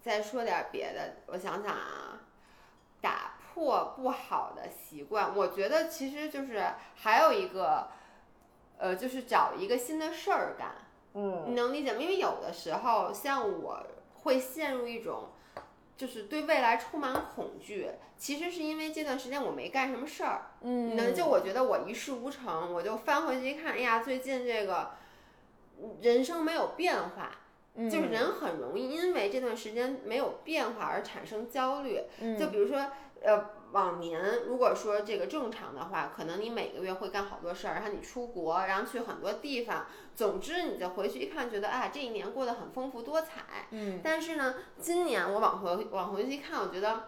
[0.00, 2.20] 再说点别的，我想想啊，
[3.00, 6.64] 打破不好的习惯，我觉得其实就是
[6.96, 7.88] 还有一个，
[8.78, 10.74] 呃，就是找一个新的事儿干。
[11.14, 12.00] 嗯你能理解吗？
[12.00, 13.84] 因为有的时候，像我
[14.22, 15.28] 会陷入一种，
[16.00, 17.90] 就是对未来充满恐惧。
[18.16, 24.92] 其实是因为这段时间我没干什么事儿，嗯能就我觉得我一事无成，我就翻回去一看，哎呀，最近这个
[26.00, 27.30] 人生没有变化，
[27.74, 32.00] 嗯就是人很容易因为这段时间没有变化而产生焦虑。
[32.20, 32.90] 嗯就比如说，
[33.22, 43.68] 呃，往年如果说这个正常的话，可能你每个月会干好多事儿，然后你出国，然后去很多地方，总之你就回去一看，觉得啊，这一年过得很丰富多彩。
[43.70, 47.04] 嗯但是呢，今年我往回往回去一看，我觉得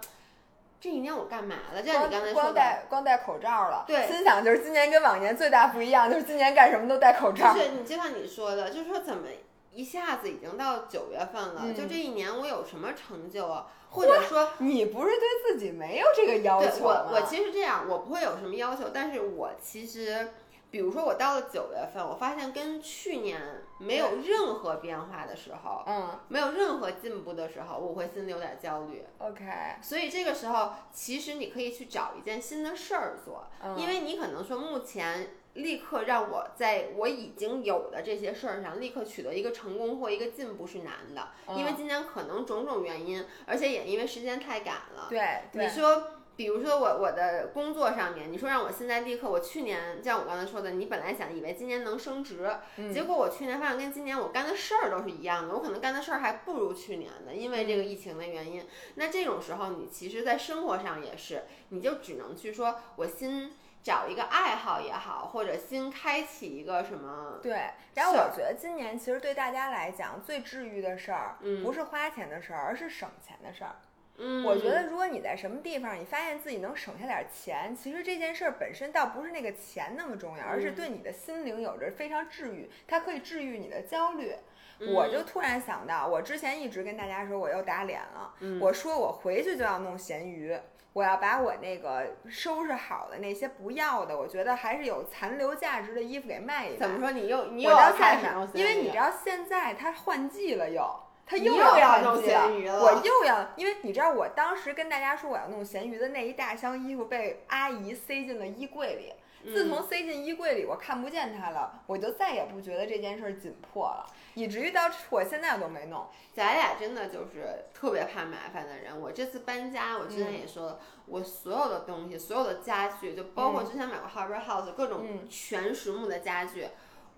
[0.80, 1.82] 这一年我干嘛了？
[1.82, 3.84] 就像你刚才说的，戴光戴口罩了。
[3.86, 7.52] 对心想就是今年跟往年最大不一样，就是今年干什么都戴口罩。
[7.52, 9.28] 就是你就像你说的，就是说怎么
[9.72, 13.66] 一下子已经到九月份了，嗯就这一年我有什么成就啊？
[13.92, 16.90] 或者说，你不是对自己没有这个要求我？
[17.12, 20.30] 我其实这样，我不会有什么要求，但是我其实。
[20.72, 23.38] 比如说，我到了九月份，我发现跟去年
[23.76, 29.04] 没有任何变化的时候，嗯没有任何进步的时候，我会心里有点焦虑。
[29.18, 29.44] ，OK，
[29.82, 45.08] 所以这个时候，其实你可以去找一件新的事儿做，嗯因为你可能说目前立刻让我在我已经有的这些事儿上立刻取得一个成功或一个进步是难的，因为嗯今年可能种种原因，而且也因为时间太赶了。
[45.10, 58.64] 对对，你说，比如说我我的工作上面，你说让我现在立刻，我去年像我刚才说的，你本来想以为今年能升职，嗯结果我去年发现跟今年我干的事儿都是一样的，我可能干的事儿还不如去年的，因为这个疫情的原因。
[58.94, 73.74] 那这种时候，你其实，在生活上也是，你就只能去说，我新找一个爱好也好，或者新开启一个什么，对，然后我觉得今年其实对大家来讲最治愈的事儿，嗯不是花钱的事儿，而是省钱的事儿。
[74.18, 84.34] 嗯，我觉得如果你在什么地方，你发现自己能省下点钱，其实这件事儿本身倒不是那个钱那么重要，而是嗯对你的心灵有着非常治愈，它可以治愈你的焦虑。
[84.78, 90.58] 嗯我就突然想到，我之前一直跟大家说我又打脸了，嗯我说我回去就要弄咸鱼。
[90.92, 96.76] 我要把我那个收拾好的那些不要的，我觉得还是有残留价值的衣服给卖一卖。
[96.78, 97.10] 怎么说？
[97.10, 109.12] 你又你我又要到现在开始弄，因为你知道现在它换季了又，它你又又要弄咸鱼了我又要，因为你知道我当时跟大家说我要弄咸鱼的那一大箱衣服被阿姨塞进了衣柜里。
[109.44, 116.06] 自嗯从塞进衣柜里，我看不见它了，我就再也不觉得这件事儿紧迫了，以至于到我现在都没弄。
[116.34, 118.98] 咱俩真的就是特别怕麻烦的人。
[118.98, 126.68] 我这次搬家，我之前嗯也说了，我所有的东西，所有的家具，就包括之前买过 Harbor House 各种嗯全实木的家具，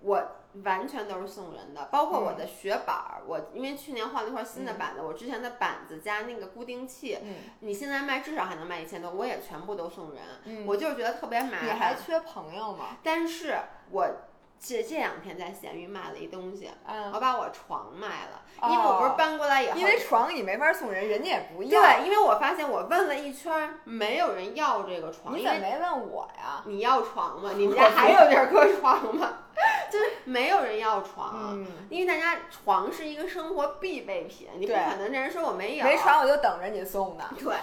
[0.01, 0.21] 我
[0.63, 1.85] 完全都是送人的。
[1.85, 10.21] 包括我嗯的雪板儿，我因为去年换了一块新的板子，我之前的板子加那个固定器，嗯，你现在卖至少还能卖一千多，我也全部都送人。
[10.43, 11.95] 嗯我就是觉得特别麻烦你还。
[11.95, 12.97] 缺朋友吗？
[13.01, 13.57] 但是
[13.89, 14.05] 我
[14.59, 21.81] 这这两天在闲鱼卖了一东西，嗯，我把我床卖了，哦因为我不是搬过来以后，因为床你没法送人，人家也不要。
[21.81, 26.63] 对，因为我发现我问了一圈儿，没有人要这个床，你怎么没问我呀？
[26.65, 27.51] 你要床吗？
[27.55, 29.39] 你们 家还有地儿搁床吗？
[29.89, 35.85] 就是没有人要床，嗯，因为大家床是一个生活必备品，你不可能这人说我没有。
[35.85, 37.23] 没床我就等着你送呢。
[37.39, 37.55] 对，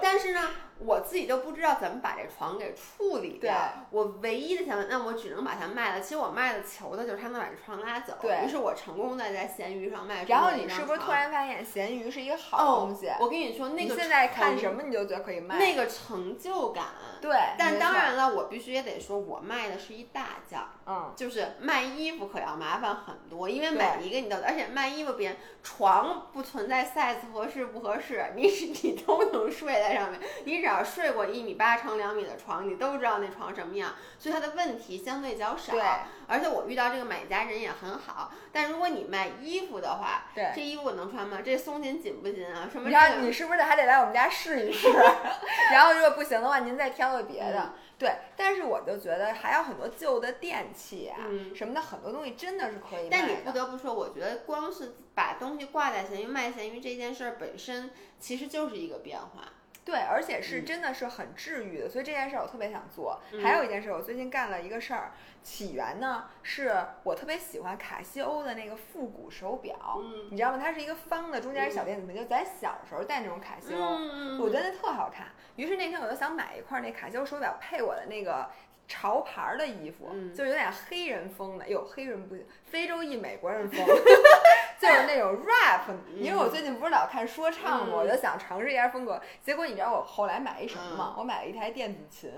[0.00, 0.40] 但是呢，
[0.78, 3.54] 我自己就不知道怎么把这床给处理掉。
[3.90, 6.00] 我唯一的想法，那我只能把它卖了。
[6.00, 8.14] 其实我卖的求的就是他能把这床拉走。
[8.20, 13.10] 对于是我成功的在闲鱼上卖出然后你是不是突然发现闲鱼是一个好哦东西？
[13.20, 15.58] 我跟你说，那个你现在看什么你就觉得可以卖？
[15.58, 16.84] 那个成就感。
[17.20, 35.72] 对，但，当然了，我必须也得说，我卖的是一大件儿，嗯，就是卖衣服可要麻烦很多，因为每一个你都，而且卖衣服别人床不存在 size 合适不合适，你是你都能睡在上面，你只要睡过一米八乘两米的床，你都知道那床什么样，所以它的问题相对较少。
[35.72, 35.82] 对
[36.26, 40.50] 而且我遇到这个买家人也很好，但如果你卖衣服的话，对。
[40.56, 41.40] 这衣服我能穿吗？
[41.44, 42.66] 这松紧紧不紧啊？
[42.72, 44.88] 什么你这个看，你是不是还得来我们家试一试？
[45.70, 47.60] 然后如果不行的话，您再挑个别的。
[47.60, 53.52] 嗯对，但是我就觉得还有很多旧的电器啊、嗯什么的，很多东西真的是可以卖但你不。
[53.52, 59.44] 得不说，我觉得光是把东西挂在闲鱼卖闲鱼这件事儿本身，其实就是一个变化。
[59.84, 63.20] 对，而且是嗯真的是很治愈的，所以这件事儿我特别想做。
[63.32, 70.58] 嗯还有一件事，我最近干了一个事儿，起源呢是我特别喜欢卡西欧的那个复古手表，嗯你知道吗？
[70.58, 73.80] 它是一个方的，中间是小电子屏，就咱小时候戴那种卡西欧。
[73.80, 75.26] 嗯我觉得那特好看。
[75.56, 78.48] 于是那天我就想买一块那卡西欧手表配我的那个
[78.88, 83.84] 潮牌儿的衣服，嗯就有点黑人风的，哟，黑人不行，非洲裔美国人风，
[84.88, 85.82] 就是那种 rap。
[86.16, 89.20] 因为我最近不是老看说唱嘛，嗯我就想尝试一下风格。
[89.42, 91.14] 结果你知道我后来买一什么嗯吗？
[91.18, 92.30] 我买了一台电子琴。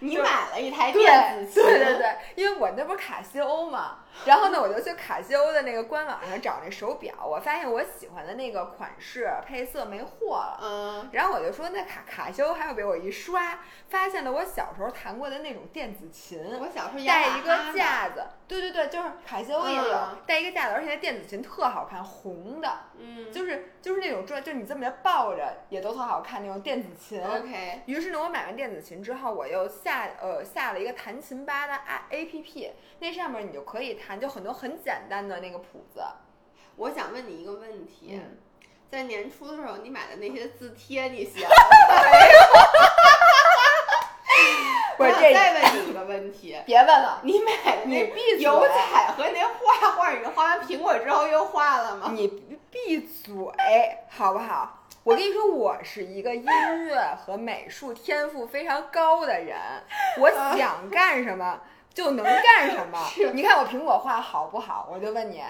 [0.00, 10.58] 你买了一台电子琴，对对对，因为我那不是卡西欧嘛，然后呢，我就去卡西欧的那个官网上找那手表，我发现我喜欢的那个款式配色没货了。
[10.62, 27.22] 嗯，然后我就说那卡卡西欧，还有给我一刷，发现了我小时候弹过的那种电子琴，我小时候带一个架子，对对对，就是卡西欧也有、嗯带一个架子，而且那电子琴特好看，红的，嗯，就是就是那种转，就你这么着抱着也都特好看那种电子琴。
[27.22, 36.02] OK，于是呢，我买完电子琴之后，我又下呃下了一个弹琴吧的 A A P P，那上面你就可以弹，就很多很简单的那个谱子。
[36.76, 38.38] 我想问你一个问题，嗯
[38.90, 41.50] 在年初的时候你买的那些字帖，你写了
[44.96, 52.10] 不是再问你一个问题， 别问了，你买那闭嘴油彩和那画画，你画完苹果之后又画了吗？
[52.12, 52.28] 你
[52.70, 53.34] 闭嘴
[54.08, 54.86] 好不好？
[55.02, 56.44] 我跟你说，我是一个音
[56.86, 59.58] 乐和美术天赋非常高的人，
[60.18, 61.60] 我想干什么
[61.94, 62.98] 就能干什么。
[63.32, 64.88] 你看我苹果画好不好？
[64.92, 65.42] 我就问你，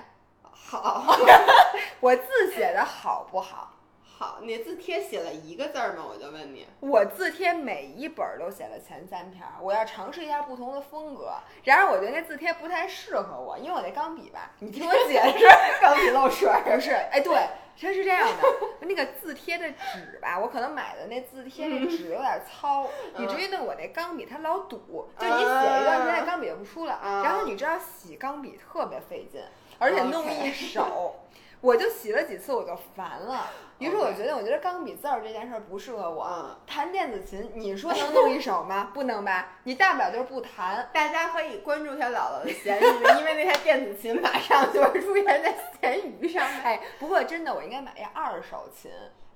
[0.52, 1.16] 好，
[2.00, 3.70] 我字写的好不好？
[4.16, 6.04] 好，你字帖写了一个字儿吗？
[6.08, 6.64] 我就问你。
[6.78, 11.32] 我字帖每一本儿都写了前三篇儿，我要尝试一下不同的风格。
[11.64, 15.44] 然而，我觉得那字帖不太适合我，因为我那钢笔吧，你听我解释，
[15.82, 17.34] 钢笔漏水儿不是，哎，对，
[17.80, 18.42] 它是这样的，
[18.86, 26.94] 那个字贴的纸吧，我可能买的那字贴那纸有点糙，以至于呢，我那钢笔它老堵，就你写一段时间，钢笔就不出了。
[26.94, 29.42] 啊然后你知道洗钢笔特别费劲，
[29.78, 31.20] 而且弄一手。
[31.64, 33.46] 我就洗了几次，我就烦了。
[33.78, 36.24] 于是我觉得，我觉得钢笔字儿这件事儿不适合我。
[36.30, 38.90] 嗯弹电子琴，你说 能弄一手吗？
[38.92, 39.58] 不能吧？
[39.64, 40.90] 你大不了就是不弹。
[40.92, 42.84] 大家可以关注一下姥姥的闲鱼，
[43.18, 46.60] 因为那台电子琴马上就会出现在闲鱼上面。
[46.60, 48.90] 哎，不过真的，我应该买一二手琴。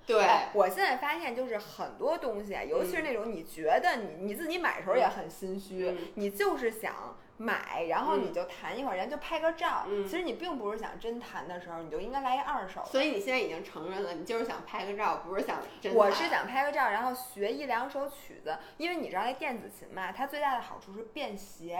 [0.06, 9.84] 对，哎，我现在发现就是很多东西啊，尤其是那种你觉得你你自己买的时候也很心虚，嗯你就是想买，然后你就弹一会儿，人家就拍个照。
[9.86, 12.84] 嗯其实你并不是想真弹的时候，你就应该来一二手。
[12.84, 21.78] 所以你现在已经承认了，你就是想拍个照，不是想真弹我是想拍个照，然后学一两首曲子，因为你知道那电子琴嘛，它最大的好处是便携。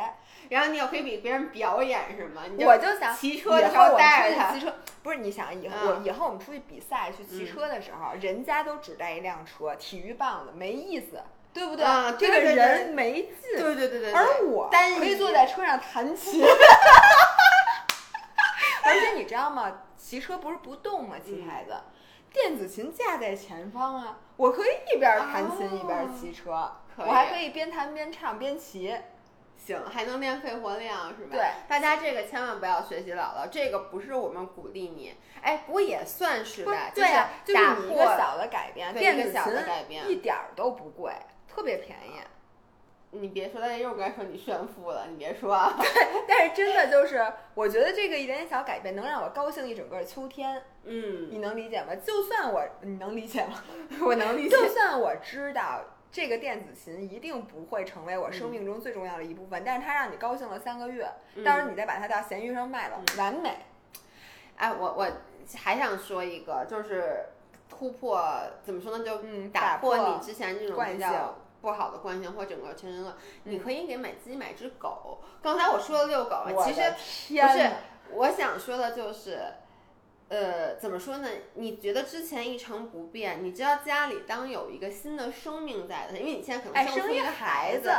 [0.48, 2.42] 然后你又可以给别人表演是吗？
[2.50, 11.22] 你就我就想骑车的时候带着它骑车，不是你想以后、嗯我以后我们出去比赛去骑车的时候，人家都只带一辆车，体育棒子没意思，
[11.52, 11.84] 对不对？
[11.84, 13.32] 啊这个人没劲。
[13.56, 16.44] 对对对对对，而我单可以一坐在车上弹琴。
[18.84, 19.72] 而且你知道吗？
[19.96, 21.16] 骑车不是不动吗？
[21.22, 21.74] 骑孩子，
[22.32, 28.94] 电子琴架在前方啊，我可以一边弹琴一边骑车，我还可以边弹边唱边骑。
[29.56, 31.30] 行，还能练肺活量是吧？
[31.32, 41.12] 对，大家这个千万不要学习姥姥，这个不是我们鼓励你，哎，不过也算是不是的，对呀、就就是你一打破个小的改变，对电子琴改变一点儿都不贵，
[41.58, 42.20] 特别便宜。
[43.10, 45.74] 你别说，大家又该说你炫富了，你别说 啊，
[46.28, 51.96] 但是真的就是，我觉得这个一点点小改变能让我高兴一整个秋天，嗯，你能理解吗？
[51.96, 53.64] 就算我，你能理解吗？
[54.06, 55.82] 我能理解，就算我知道
[56.12, 63.56] 这个电子琴一定不会成为我嗯生命中最重要的一部分，但是它让你高兴了三个月，嗯到时候你再把它到闲鱼上卖了，完美。
[64.58, 65.10] 哎，我我
[65.56, 67.24] 还想说一个，就是
[67.70, 68.22] 突破
[68.62, 69.02] 怎么说呢？
[69.02, 71.08] 就嗯打打破破你之前这种惯性
[71.60, 73.16] 不好的惯性或整个全人乐。
[73.44, 75.20] 你可以给买自己买只狗。
[75.42, 77.70] 刚才我说了遛狗，我其实不是
[78.10, 79.40] 我想说的就是。
[80.30, 81.28] 呃，怎么说呢？
[81.54, 87.90] 你觉得之前一成不变，你知道家里当有一个新的生命在的，因为你现在可能哎，生出一个孩子，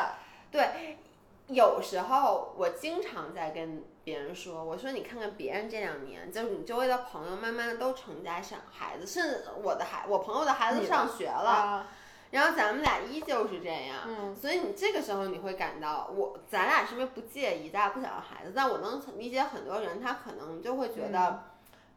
[0.51, 0.99] 对，
[1.47, 11.87] 有时候我经常在跟别人说，我说你看看别人这两年，就是你周围的朋友慢慢的都成家生孩子，甚至我的孩，我朋友的孩子你上学了，啊，
[12.31, 14.01] 然后咱们俩依旧是这样。
[14.05, 18.53] 嗯，所以你这个时候你会感到，我咱俩是不是不介意，咱俩不想要孩子？
[18.55, 21.43] 但我能理解很多人，他可能就会觉嗯得，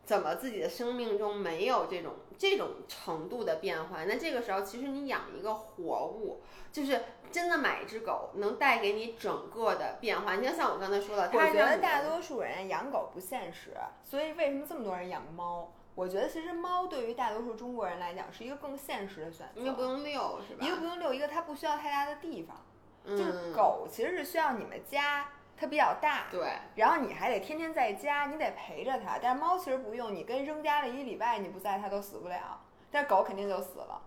[0.05, 4.05] 怎么自己的生命中没有这种这种程度的变化？
[4.05, 10.37] 那这个时候，其实你养一个活物，就是真的买一只狗，能带给你整个的变化。
[10.37, 15.73] 你就，像我刚才说的，我它是让你觉得大多数人养狗不现实，所以为什么这么多人养猫？
[15.95, 20.67] 我觉得其实猫对于大多数中国人来讲是一个更现实的选择，因为不用遛，是吧？
[20.67, 22.57] 一个不用遛，一个它不需要太大的地方。
[23.05, 25.27] 就是嗯，狗其实是需要你们家，
[25.57, 29.19] 它比较大，对，然后你还得天天在家，你得陪着它。
[29.21, 32.61] 但是猫其实不用，你跟扔家里一礼拜，你不在它都死不了，
[32.93, 34.01] 但是狗肯定就死了，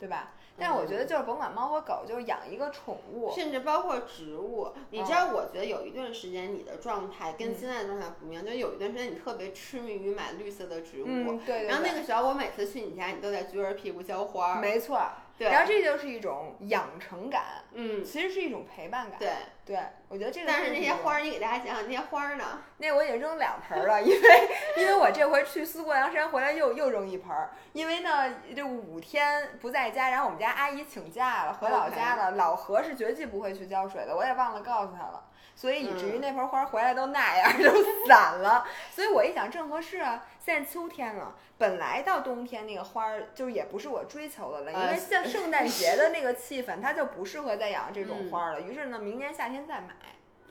[0.00, 0.32] 对吧？
[0.60, 11.06] 但我觉得就是甭管猫和狗，就是养一个宠物，甚至包括植物，你知道，我觉得有一段时间你的状态跟嗯现在的状态不一样，就有一段时间你特别痴迷于买绿色的植物。
[11.06, 14.60] 嗯，对对然后那，个时候，我每次去你家，你都在撅着屁股浇花儿。
[14.60, 15.00] 没错。
[15.40, 19.18] 对，然后这就是一种养成感，嗯，其实是一种陪伴感。
[19.18, 19.30] 对。
[19.64, 19.78] 对，
[20.08, 20.46] 我觉得这个。
[20.46, 22.44] 但是那些花，儿，你给大家讲讲那些花儿呢？
[22.76, 32.32] 那我已经扔两盆儿了，因为因为我这回去思过梁山回来又又扔一盆儿，因为呢这五天不在家，然后我们家阿姨请假了，回老家了。
[32.32, 35.24] 老何是绝技不会去浇水的，我也忘了告诉他了。
[35.60, 38.64] 所以以至于嗯那盆花回来都那样， 都散了。
[38.90, 48.60] 所以我一想正合适啊，现在秋天了，本来到冬天那个花儿就也不是我追求的了，因为呃像圣诞节的那个气氛，它就不适合再养这种嗯花儿了。
[48.62, 49.94] 于是呢，明年夏天再买。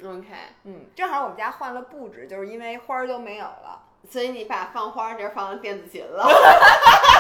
[0.08, 0.28] OK，
[0.66, 3.86] 嗯，正好我们家换了布置，就是因为花儿都没有了。
[4.10, 6.24] 所以你把放花地儿放在电子琴了，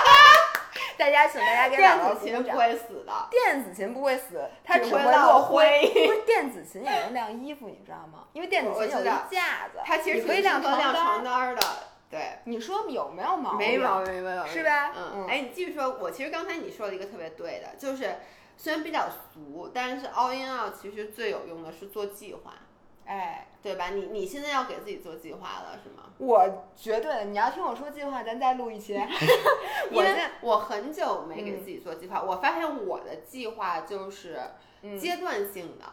[0.99, 2.57] 大家请大家给电子琴不。
[2.57, 8.25] 会死的，电子琴不会死，它只会落落灰不是 电子琴也能晾衣服，你知道吗？
[8.33, 11.55] 因为电子琴有架子，它其实你可以晾床单儿。
[11.55, 11.61] 的，
[12.11, 12.39] 对。
[12.43, 13.59] 你说有没有毛病？
[13.59, 18.17] 没毛病，没毛病，是吧嗯，嗯哎，你继续说，我其实刚才你说了一个特别对的，就是
[18.57, 22.53] 虽然比较俗，但是 all in all 其实最有用的是做计划，
[23.09, 23.89] 哎，对吧？
[23.89, 26.03] 你你现在要给自己做计划了是吗？
[26.19, 28.93] 我绝对，你要听我说计划，咱再录一期。
[29.91, 30.03] 因我
[30.41, 34.39] 我很久没给自己做计划，我发现我的计划就是
[34.83, 35.85] 嗯阶段性的。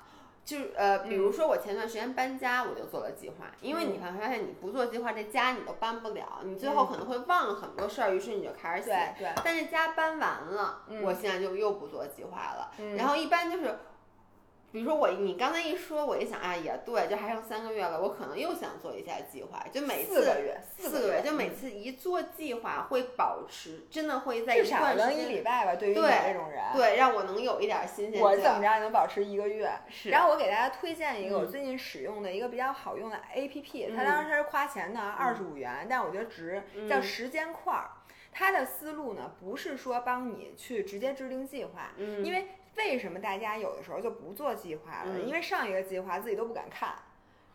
[0.44, 9.14] 就是呃，比如说我前段时间搬家，我就做了计划，因为你会发现你不做计划，这家你都搬不了，你最后可能会忘了很多事儿，于是你就开始写。
[9.18, 12.70] 对对，但是家搬完了，嗯我现在就又不做计划了。
[12.78, 13.76] 嗯然后一般就是，
[14.76, 25.74] 比如说我你刚才一说，我一想，啊，也对，就还剩三个月了，我可能又想做一下计划，就每次四个月，四个月，就每嗯次一做计划会保持，真的会在至一少能一礼拜吧。
[25.76, 28.20] 对于你这种人，对，让我能有一点新鲜。
[28.20, 29.72] 我怎么着也能保持一个月。
[29.88, 37.92] 是，然后我给大家推荐一个我嗯最近使用的一个比较好用的 APP，、它嗯当时是花钱的，二十五元，但我觉得值，叫嗯时间块儿。
[38.30, 45.12] 它的思路呢，不是说帮你去直接制定计划，嗯，因为为什么大家有的时候就不做计划了？
[45.14, 46.94] 嗯因为上一个计划自己都不敢看，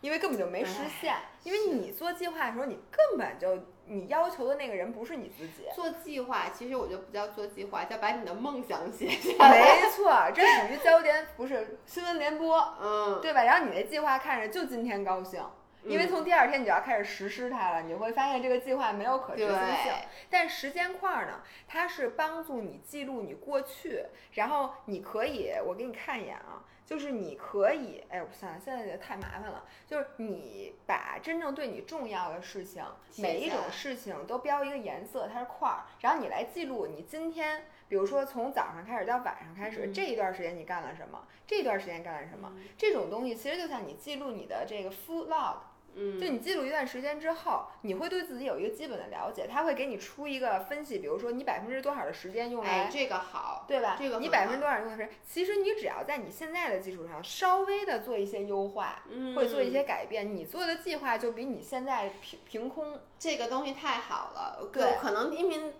[0.00, 1.14] 因为根本就没实现。
[1.44, 5.64] 因为你做计划的时候，你根本就你要求的那个人不是你自己。
[5.74, 9.60] 做计划，其实我就不叫做计划，叫把你的梦想写下来。
[9.60, 12.58] 没错，这属于焦点，不是新闻联播。
[12.80, 13.42] 嗯，对吧？
[13.42, 15.44] 然后你那计划看着就今天高兴，
[15.84, 19.92] 因为嗯从第二天你就要开始实施它了，你会发现这个计划没有可行性。
[20.30, 32.84] 但时间块儿呢，它是帮助你记录你过去，然后你可以，我给你看一眼啊，就是你可以，哎，我算了，现在也太麻烦了，就是你把真正对你重要的事情，
[33.18, 37.64] 每一种事情都标一个颜色，它是块儿，然后你来记录你今天。
[37.88, 41.26] 比如说，从早上开始到晚上开始，嗯这一段时间你干了什么？
[41.46, 42.50] 这一段时间干了什么？
[42.78, 45.56] 这种东西其实就像你记录你的这个 food log，
[45.94, 53.96] 嗯，就你记录一段时间之后，你会对自己有一个基本的了解，他会给你出一个分析，比如说你百分之多少的时间用来，哎，这个好，对吧？
[53.98, 65.72] 这个你百分之多少用的是，其实你只要在你现在的基础上稍微的做一些优化，嗯，或者做一些改变，你做的计划就比你现在凭凭空，这个东西太好了，对可能音频。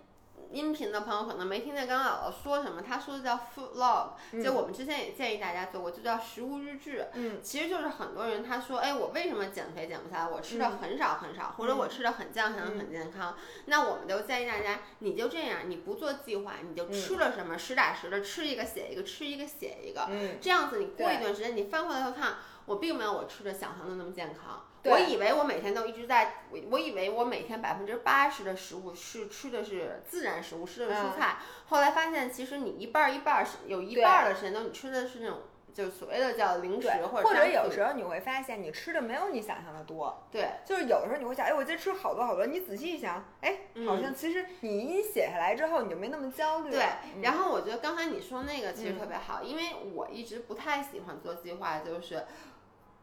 [0.53, 7.07] 音频的朋友可能没听见刚刚姥姥说什么，她说的叫 food log，、嗯就我们之前也建议大家做过，就叫食物日志。
[7.13, 10.29] 嗯其实就是很多人他说，哎，我为什么减肥减不下来？
[10.29, 13.35] 我吃的嗯很少很少，或者我吃的很健康嗯很健康。
[13.65, 20.05] 那我们就建议大家，你就这样，你不做计划，你就嗯吃了什么，实打实的吃一个写一个，吃一个写一个。
[20.09, 22.35] 嗯，这样子，你过一段时间，你翻回来后看，
[22.65, 24.65] 我并没有我吃的想象的那么健康。
[24.83, 31.37] 对我以为我每天都一直在，我我以为我每天百分之八十的食物是吃的是自然食物，吃的是蔬嗯菜。
[31.67, 35.39] 后来发现，其实你一半儿一半儿是有一半儿的时间都你吃的是那种，
[35.73, 46.71] 就是所谓的叫零食或者或者有时候你会发现你吃的没有你想象的多，对，就是有的时候你会想，哎，我今天吃好多好多，你仔细一想，哎，好像其实你一写下来之后，你就没那么焦虑了。
[46.71, 49.63] 对，嗯然后我觉得刚才你说那个其实嗯特别好，因为
[49.93, 52.25] 我一直不太喜欢做计划，就是。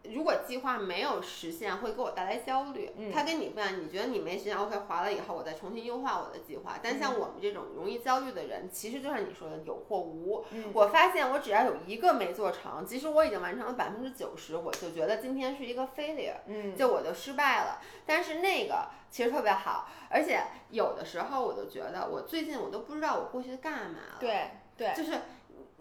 [0.05, 2.91] 如果计划没有实现，会给我带来焦虑。
[2.97, 6.79] 嗯它跟你不一样，你觉得你没实现，OK，划了以后我再重新优化我的计划。
[6.83, 10.45] 但嗯像我们这种容易焦虑的人，其实就像你说的有或无。
[10.53, 16.37] 嗯我发现我只要有一个没做成，即使我已经完成了百分之九十，我就觉得今天是一个 failure。
[16.47, 17.81] 嗯，就我就失败了。
[18.07, 25.21] 但是那个其实特别好，而且有的时候我就觉得，我最近我都不知道我过去干嘛了。，对对，就是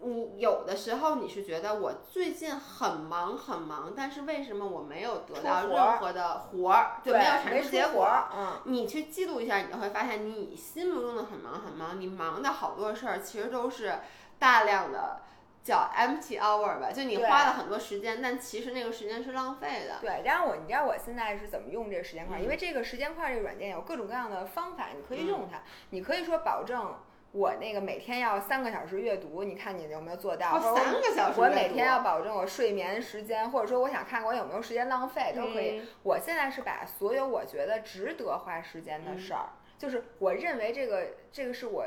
[0.02, 8.04] 你有的时候你是觉得我最近很忙很忙，但是为什么我没有得到任何的活儿，就对没有产没出结果？
[8.04, 13.98] 儿，嗯，你去记录一下，你就会发现，你心目中的很忙很忙，你忙的好多事儿，其实都是
[14.38, 15.20] 大量的
[15.62, 19.98] 叫 empty hour 吧，就你花了很多时间，但其实那个时间是浪费的。
[20.00, 20.22] 对。
[20.24, 25.60] 然后我，你知道我现在是怎么用这个时间块因为这个时间块儿这个软件有各种各样的方法，你可以用它。
[25.90, 26.94] 你可以说保证
[27.32, 30.58] 我那个每天要三个小时阅读，你看你有没有做到？
[30.58, 35.78] 三个小时我每天要保证我睡眠时间，或者说我想看看我有没有时间浪费，都可以。
[35.78, 41.86] 嗯我现在是把所有我觉得值得花时间的事儿，就是我认为这个这个是我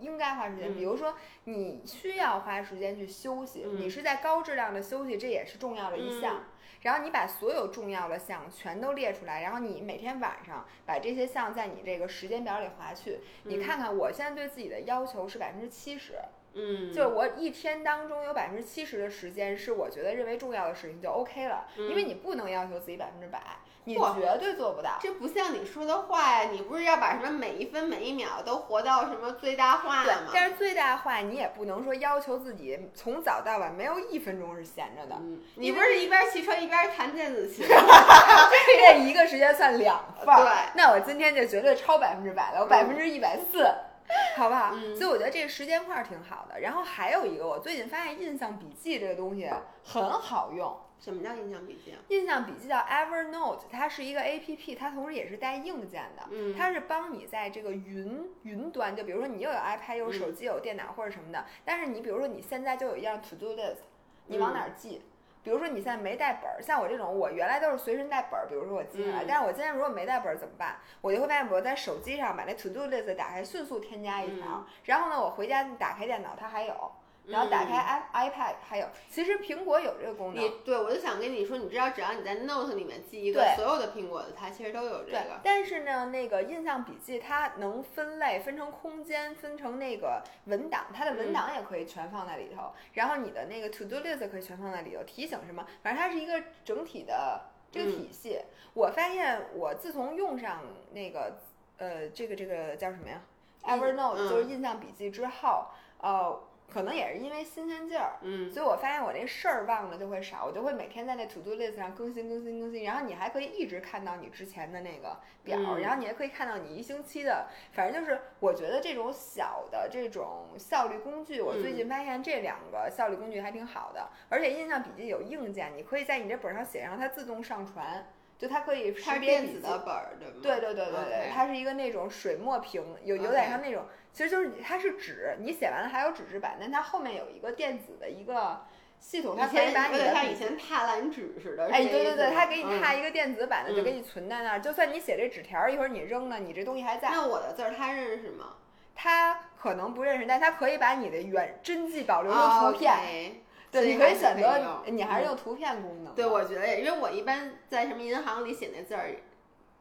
[0.00, 0.72] 应该花时间。
[0.72, 1.14] 嗯比如说，
[1.44, 6.42] 你需要花时间去休息，嗯你是在高质量的休息，这也是重要的一项。
[6.82, 16.14] 然后你把所有重要的项全都列出来，然后你每天晚上把这些项在你这个时间表里划去，你嗯看看我现在对自己的要求是百分之七十，
[16.54, 23.40] 嗯，就是我一天当中有百分之七十的时间是我觉得认为重要的事情就 OK 了，因为你不能要求自己百分之百，
[23.84, 24.90] 你绝对做不到。
[25.00, 37.66] 这不像你说的话呀，你不是要把什么每一分每一秒都活到什么最大化吗？，但是最大化你也不能说要求自己从早到晚没有一分钟是闲着的，嗯，你不是一边骑车一边弹电子琴？
[37.68, 40.42] 这一个时间算两份儿。
[40.42, 43.66] 对，那我今天就绝对超百分之百了，我百分之一百四，
[44.36, 44.72] 好不好？
[44.74, 46.60] 嗯所以我觉得这个时间块儿挺好的。
[46.60, 49.50] 然后还有一个，我最近发现印象笔记这个东西
[49.84, 50.76] 很好用。
[50.98, 51.98] 什么叫印象笔记啊？
[52.08, 56.22] 印象笔记叫 Evernote，它是一个 A P P，它同时也是带硬件的。
[56.30, 61.46] 嗯它是帮你在这个云云端，就比如说你又有 iPad，又有手机，有电脑或者什么的。
[61.64, 63.78] 但是你比如说你现在就有一样 To Do List，
[64.26, 65.00] 你往哪儿记？
[65.42, 69.22] 比如说你现在没带本儿，像我这种，我原来都是随身带本儿，比如说我记下来。
[69.22, 70.76] 嗯但是我今天如果没带本儿怎么办？
[71.00, 74.46] 我就会发现我在手机上把那 To Do List 打开，迅速添加一条。
[74.46, 76.92] 嗯然后呢，我回家打开电脑，它还有。
[77.26, 77.76] 然后打开
[78.12, 80.44] i iPad 还有，其实苹果有这个功能。
[80.44, 85.40] 你对我就想跟你说，你知道，只要你在 Note 里面记一个对所有的苹果的，它其实都有这个，。
[85.44, 92.72] 但是呢，那个印象笔记它能分类，分成空间，分成那个文档，它的文档也可以全放在里头。
[92.94, 98.40] 然后你的那个 to do list 可以全放在里头，提醒什么，反正它是一个整体的这个体系。
[98.74, 100.62] 我发现我自从用上
[100.92, 101.38] 那个
[101.76, 103.22] 呃这个这个叫什么呀
[103.62, 105.66] 嗯，Evernote、嗯就是印象笔记之后，
[106.00, 106.42] 呃。
[106.72, 128.06] 可能也是因为新鲜劲儿，嗯，所以我发现我这事儿忘了就会少，我就会每天在那 to do list 上更新更新更新，然后你还可以一直看到你之前的那个表，嗯然后你还可以看到你一星期的，反正就是我觉得这种小的这种效率工具，我最近发现这两个效率工具还挺好的，而且印象笔记有硬件，你可以在你这本上写上，它自动上传，
[128.40, 130.34] 就它可以识它是电子别笔记的本儿，对吗？
[130.42, 133.84] 对对对对对它是一个那种水墨屏，有有点像那种
[134.14, 138.64] 其实就是它是纸，你写完了还有纸质版，但它后面有一个电子的一个
[138.98, 141.68] 系统，它可以把你的笔以前踏蓝纸似的。
[141.70, 144.60] 哎，对对对，它给你嗯踏一个电子版的，就嗯给你存在那儿。
[144.60, 147.10] 就算你写这纸条儿，一会儿你扔了，你这东西还在。
[147.10, 148.54] 那我的字儿他认识吗？
[148.94, 153.36] 它可能不认识，但它可以把你的原真迹保留哦成图片。
[153.70, 156.14] 对，你可以选择你还是嗯用图片功能。
[156.14, 159.14] 对，我觉得也，因为我一般在什么银行里写那字儿，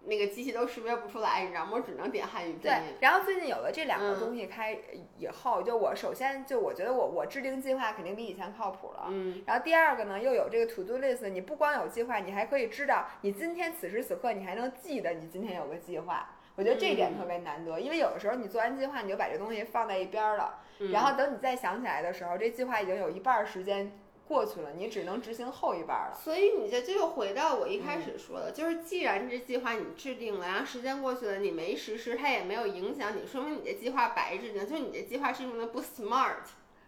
[0.06, 1.72] 那个机器都识别不出来，你知道吗？
[1.74, 4.78] 我只能点汉语拼对。，然后最近有了这两个嗯东西开
[5.18, 9.08] 以后，就我首先就我觉得我我制定计划肯定比以前靠谱了。
[9.10, 16.36] 嗯，然后第二个呢，又有这个 to do list，你不光有计划，你还可以知道你今天此时此刻你还能记得你今天有个计划。
[16.60, 23.98] 我觉得这一点嗯特别难得，因为有的时候你做完计划，你就把这东西放在一边儿了，嗯然后等你再想起来的时候，这计划已经有一半儿时间
[24.28, 26.18] 过去了，你只能执行后一半儿了。
[26.22, 36.44] 所以你这这就回到我一开嗯始说的，就是既然这计划你制定了，然后时间过去了，你没实施，它也没有影响你，说明你这计划白制定，就是你这计划是用的不 smart。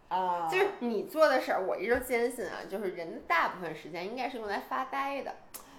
[0.08, 5.36] 啊，就是你做的事儿，我一直坚信啊，就是人的大部分时间应该是用来发呆的，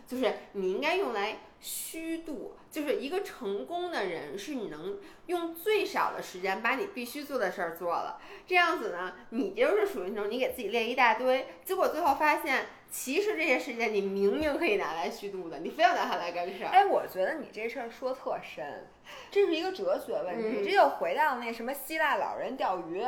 [0.08, 2.56] 就是你应该用来虚度。
[2.74, 4.98] 就是一个成功的人，是你能
[5.28, 8.20] 用最少的时间把你必须做的事儿做了。
[8.48, 16.72] 这样子呢，你就是属于那种你给自己列一大堆，结果最后发现，其实这些时间你明明可以拿来虚度的，你非要拿它来干事儿。
[16.72, 18.88] 哎，我觉得你这事儿说特深，
[19.30, 23.06] 这是一个哲学问题，嗯这又回到那什么希腊老人钓鱼，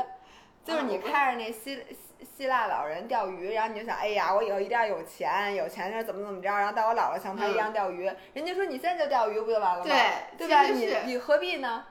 [0.63, 1.84] 就是你看着那希
[2.20, 8.11] 希希腊老人钓鱼，然后你就想，哎呀，我以后一定要有钱，有钱了怎么怎么着，然后到我姥姥像他一样钓鱼。
[8.34, 9.84] 人家说你现在就钓鱼不就完了吗？
[9.84, 10.63] 对对吧？
[10.63, 11.86] 你你何必呢？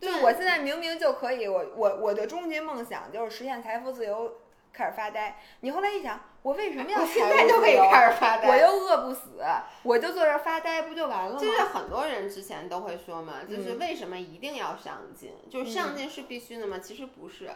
[0.00, 4.38] 就我现在明明就可以，我我我的终极梦想就是实现财富自由，
[4.72, 5.38] 开始发呆。
[5.60, 8.48] 你后来一想，我为什么要我现在就可以开始发呆。
[8.48, 9.44] 我又饿不死，
[9.84, 11.38] 我就坐这儿发呆，不就完了吗？
[11.38, 15.34] 就是很多人之前都会说嘛，就是嗯为什么一定要上进？
[15.48, 16.80] 就是上进是必须的吗？
[16.82, 17.52] 其实不是，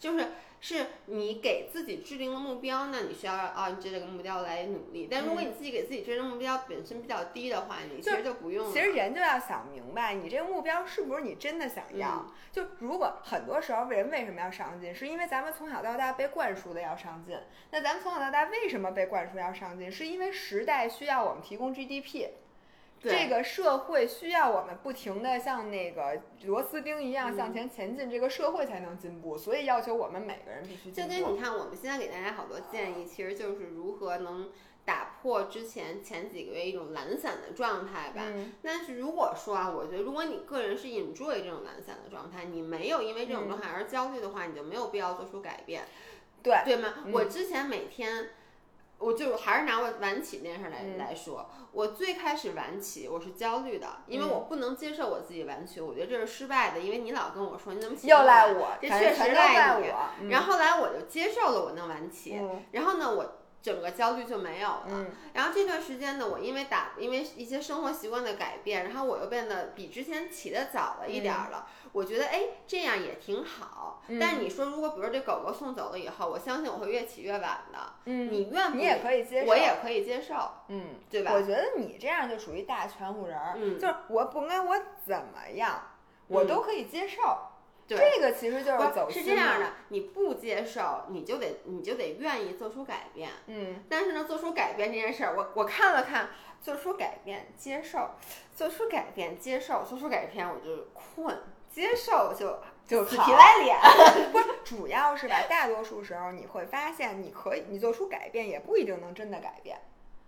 [0.00, 0.26] 就是
[0.60, 5.06] 是你给自己制定了目标，那你需要啊，你这个目标来努力。
[5.10, 8.72] 但如果你自己给自己制定目标本身比较低的话，你其实就不用了。
[8.72, 12.26] 其实人就要想明白，你这个目标是不是你真的想要？
[12.26, 17.38] 嗯就如果很多时候人为什么要上进，是因为咱们从小到大被灌输的要上进。
[17.70, 19.92] 那咱们从小到大为什么被灌输要上进？
[19.92, 22.30] 是因为时代需要我们提供 GDP。
[23.02, 31.26] 对这个社会需要我们不停的像那个螺丝钉一样嗯向前前进，这个社会才能进步，所以要求我们每个人必须就进步。
[31.26, 34.50] 跟你看，我们现在给大家好多建议，其实就是如何能
[34.84, 38.24] 打破之前前几个月一种懒散的状态吧。
[38.26, 45.84] 嗯但是如果说啊，我觉得如果你个人是 enjoy 这种懒散的状态，你没有因为这种状态而焦虑的话，你就没有必要做出改变，
[46.42, 46.96] 对，对吗？
[47.06, 48.30] 嗯我之前每天。
[49.00, 60.10] 我就还是拿我晚起那件事儿来、嗯来说，我最开始晚起我是焦虑的，因为嗯我不能接受我自己晚起，我觉得这是失败的，因为你老跟我说你怎么起又赖我，这确实赖我。
[60.20, 64.82] 嗯然后后来我就接受了我能晚起，嗯然后呢，我整个焦虑就没有了。
[64.88, 71.66] 嗯然后这段时间呢，我因为打，因为一些生活习惯的改变，然后我又变得比之前起得早了一点儿了。
[71.92, 74.02] 我觉得哎，这样也挺好。
[74.08, 77.78] 嗯但你说，如果比如说这狗狗送走了以后，我相信我会越起越晚的。
[78.06, 80.34] 嗯，你愿不你也可以接受，我也可以接受，
[80.68, 81.32] 嗯，对吧？
[81.34, 85.90] 我觉得你这样就属于大全乎人儿，嗯就是我不管我怎么样，
[86.28, 87.22] 我嗯都可以接受。
[87.86, 93.28] 对这个其实就是走是，这样的，你不接受，你就得你就得愿意做出改变。
[93.48, 96.30] 嗯但是呢，做出改变这件事儿，我我看了看，
[96.60, 98.10] 做出改变，接受，
[98.54, 101.36] 做出改变，接受，做出改变，我就困，
[101.70, 103.78] 接受就就好皮赖脸。
[104.32, 109.78] 不是，主要是吧，大多数时候你会发现，你可以，你做出改变也不一定能真的改变。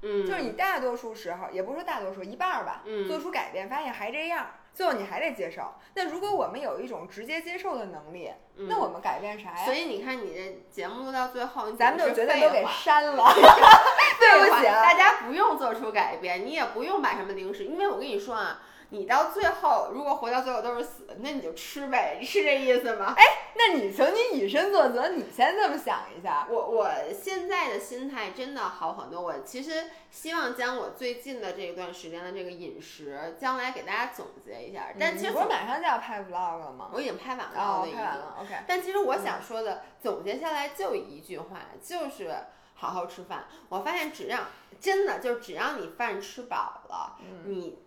[0.05, 5.74] 嗯，就是你大多数时候，也不是说大多数，一半儿吧，嗯做出改变，发现还这样，最后你还得接受。
[5.95, 9.64] 那如果我们有一种直接接受的能力，嗯那我们改变啥呀？
[9.64, 13.32] 所以你看，你这节目录到最后，咱们就绝绝对都给删了。
[14.18, 18.61] 对对不起啊大家不用做出改变，你也不用买什么零食，因为我跟你说啊，
[18.93, 23.14] 你到最后如果活到最后都是死，那你就吃呗， 是这意思吗？
[23.16, 23.24] 哎
[23.55, 26.47] 那你请你以身作则，你先这么想一下。
[26.51, 29.20] 我我现在的心态真的好很多。
[29.20, 34.88] 我其实希望将我最近的这一段时间的这个饮食，将来给大家总结一下。
[34.99, 36.90] 但其实总嗯你不是马上就要拍 vlog 了吗？
[36.93, 37.86] 我已经拍完了。
[37.90, 38.55] 拍完了，OK。
[38.66, 42.34] 但其实我想说的，总结下来就一句话，就是
[42.74, 43.47] 好好吃饭。
[43.68, 44.40] 我发现只要
[44.80, 47.78] 真的就只要你饭吃饱了，你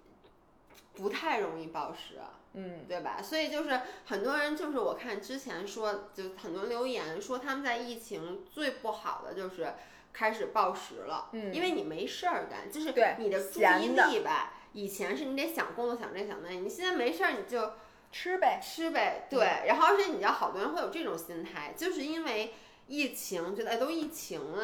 [0.96, 2.20] 不太容易暴食。
[2.58, 3.22] 嗯对吧？
[3.22, 9.74] 所以就是很多人，就是我看之前说，就很多留言说他们在疫情最不好的就是
[10.14, 17.74] 开始暴食了，嗯因为你没事儿干，就是对你的注意力吧，以前是你得想工作想这想那，你现在没事儿你就
[18.10, 18.58] 吃呗。
[18.64, 22.54] 吃呗，对，然后而且你知道好多人会有这种心态，就是因为
[22.88, 24.64] 疫情，觉得哎都疫情了，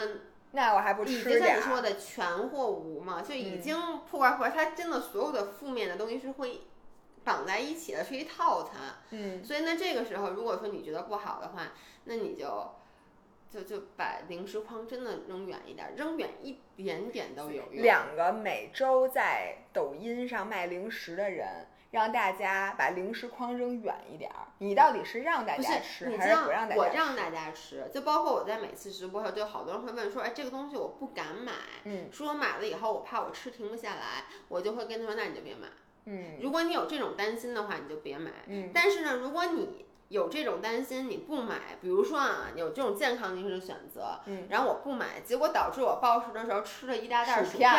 [0.52, 1.40] 那我还不已吃点儿？
[1.40, 6.62] 经像你说的全或无嘛，就已嗯经破罐破摔，它真的所有的负面的东西是会
[7.24, 8.96] 绑在一起的，是一套餐。
[9.12, 11.72] 嗯，所以那，这个时候如果说你觉得不好的话，
[12.06, 12.72] 那你就
[13.50, 17.84] 就就把零食筐真的扔远一点，扔远一点点都有用。
[17.84, 24.48] 两个每周在抖音上卖零食的人，让大家把零食筐扔远一点儿。
[24.58, 26.80] 你到底是让大不家是吃，还是不让大家吃？
[26.80, 31.52] 我让大家吃，就包括我在每次直播后，就好多人会问说，哎，这个东西我不敢买，
[31.84, 35.68] 嗯说我买了以后我怕我吃停不下来，我就会跟他说，那你就别买。
[36.06, 38.32] 嗯如果你有这种担心的话，你就别买。
[38.48, 47.72] 嗯但是呢，如果你有这种担心，你不买，比如说啊，有这种健康零食的选择，嗯，然后我不买，结果导致我暴食的时候吃了一大袋薯片，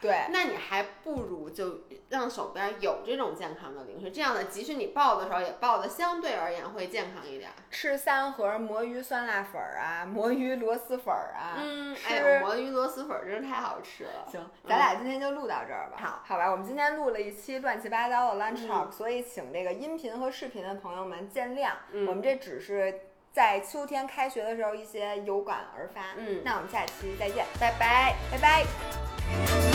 [0.00, 7.50] 对，那你还不如就让手边有这种健康的零食，这样的即使你爆的时候也爆的相对而言会健康一点。
[7.70, 11.58] 吃三盒魔芋酸辣粉儿啊，魔芋螺蛳粉儿啊。
[11.58, 14.26] 嗯，吃哎呦，魔芋螺蛳粉儿真是太好吃了。
[14.30, 15.98] 行，咱俩今天就录到这儿吧。
[15.98, 21.72] 好，好吧，我们今天录了一期乱七八糟的 lunch 嗯 talk，、所以请这个音频和视频的朋友们见谅。
[21.92, 23.00] 嗯我们这只是
[23.32, 26.14] 在秋天开学的时候一些有感而发。
[26.16, 28.14] 嗯那我们下期再见，拜拜。
[28.32, 29.69] 拜拜。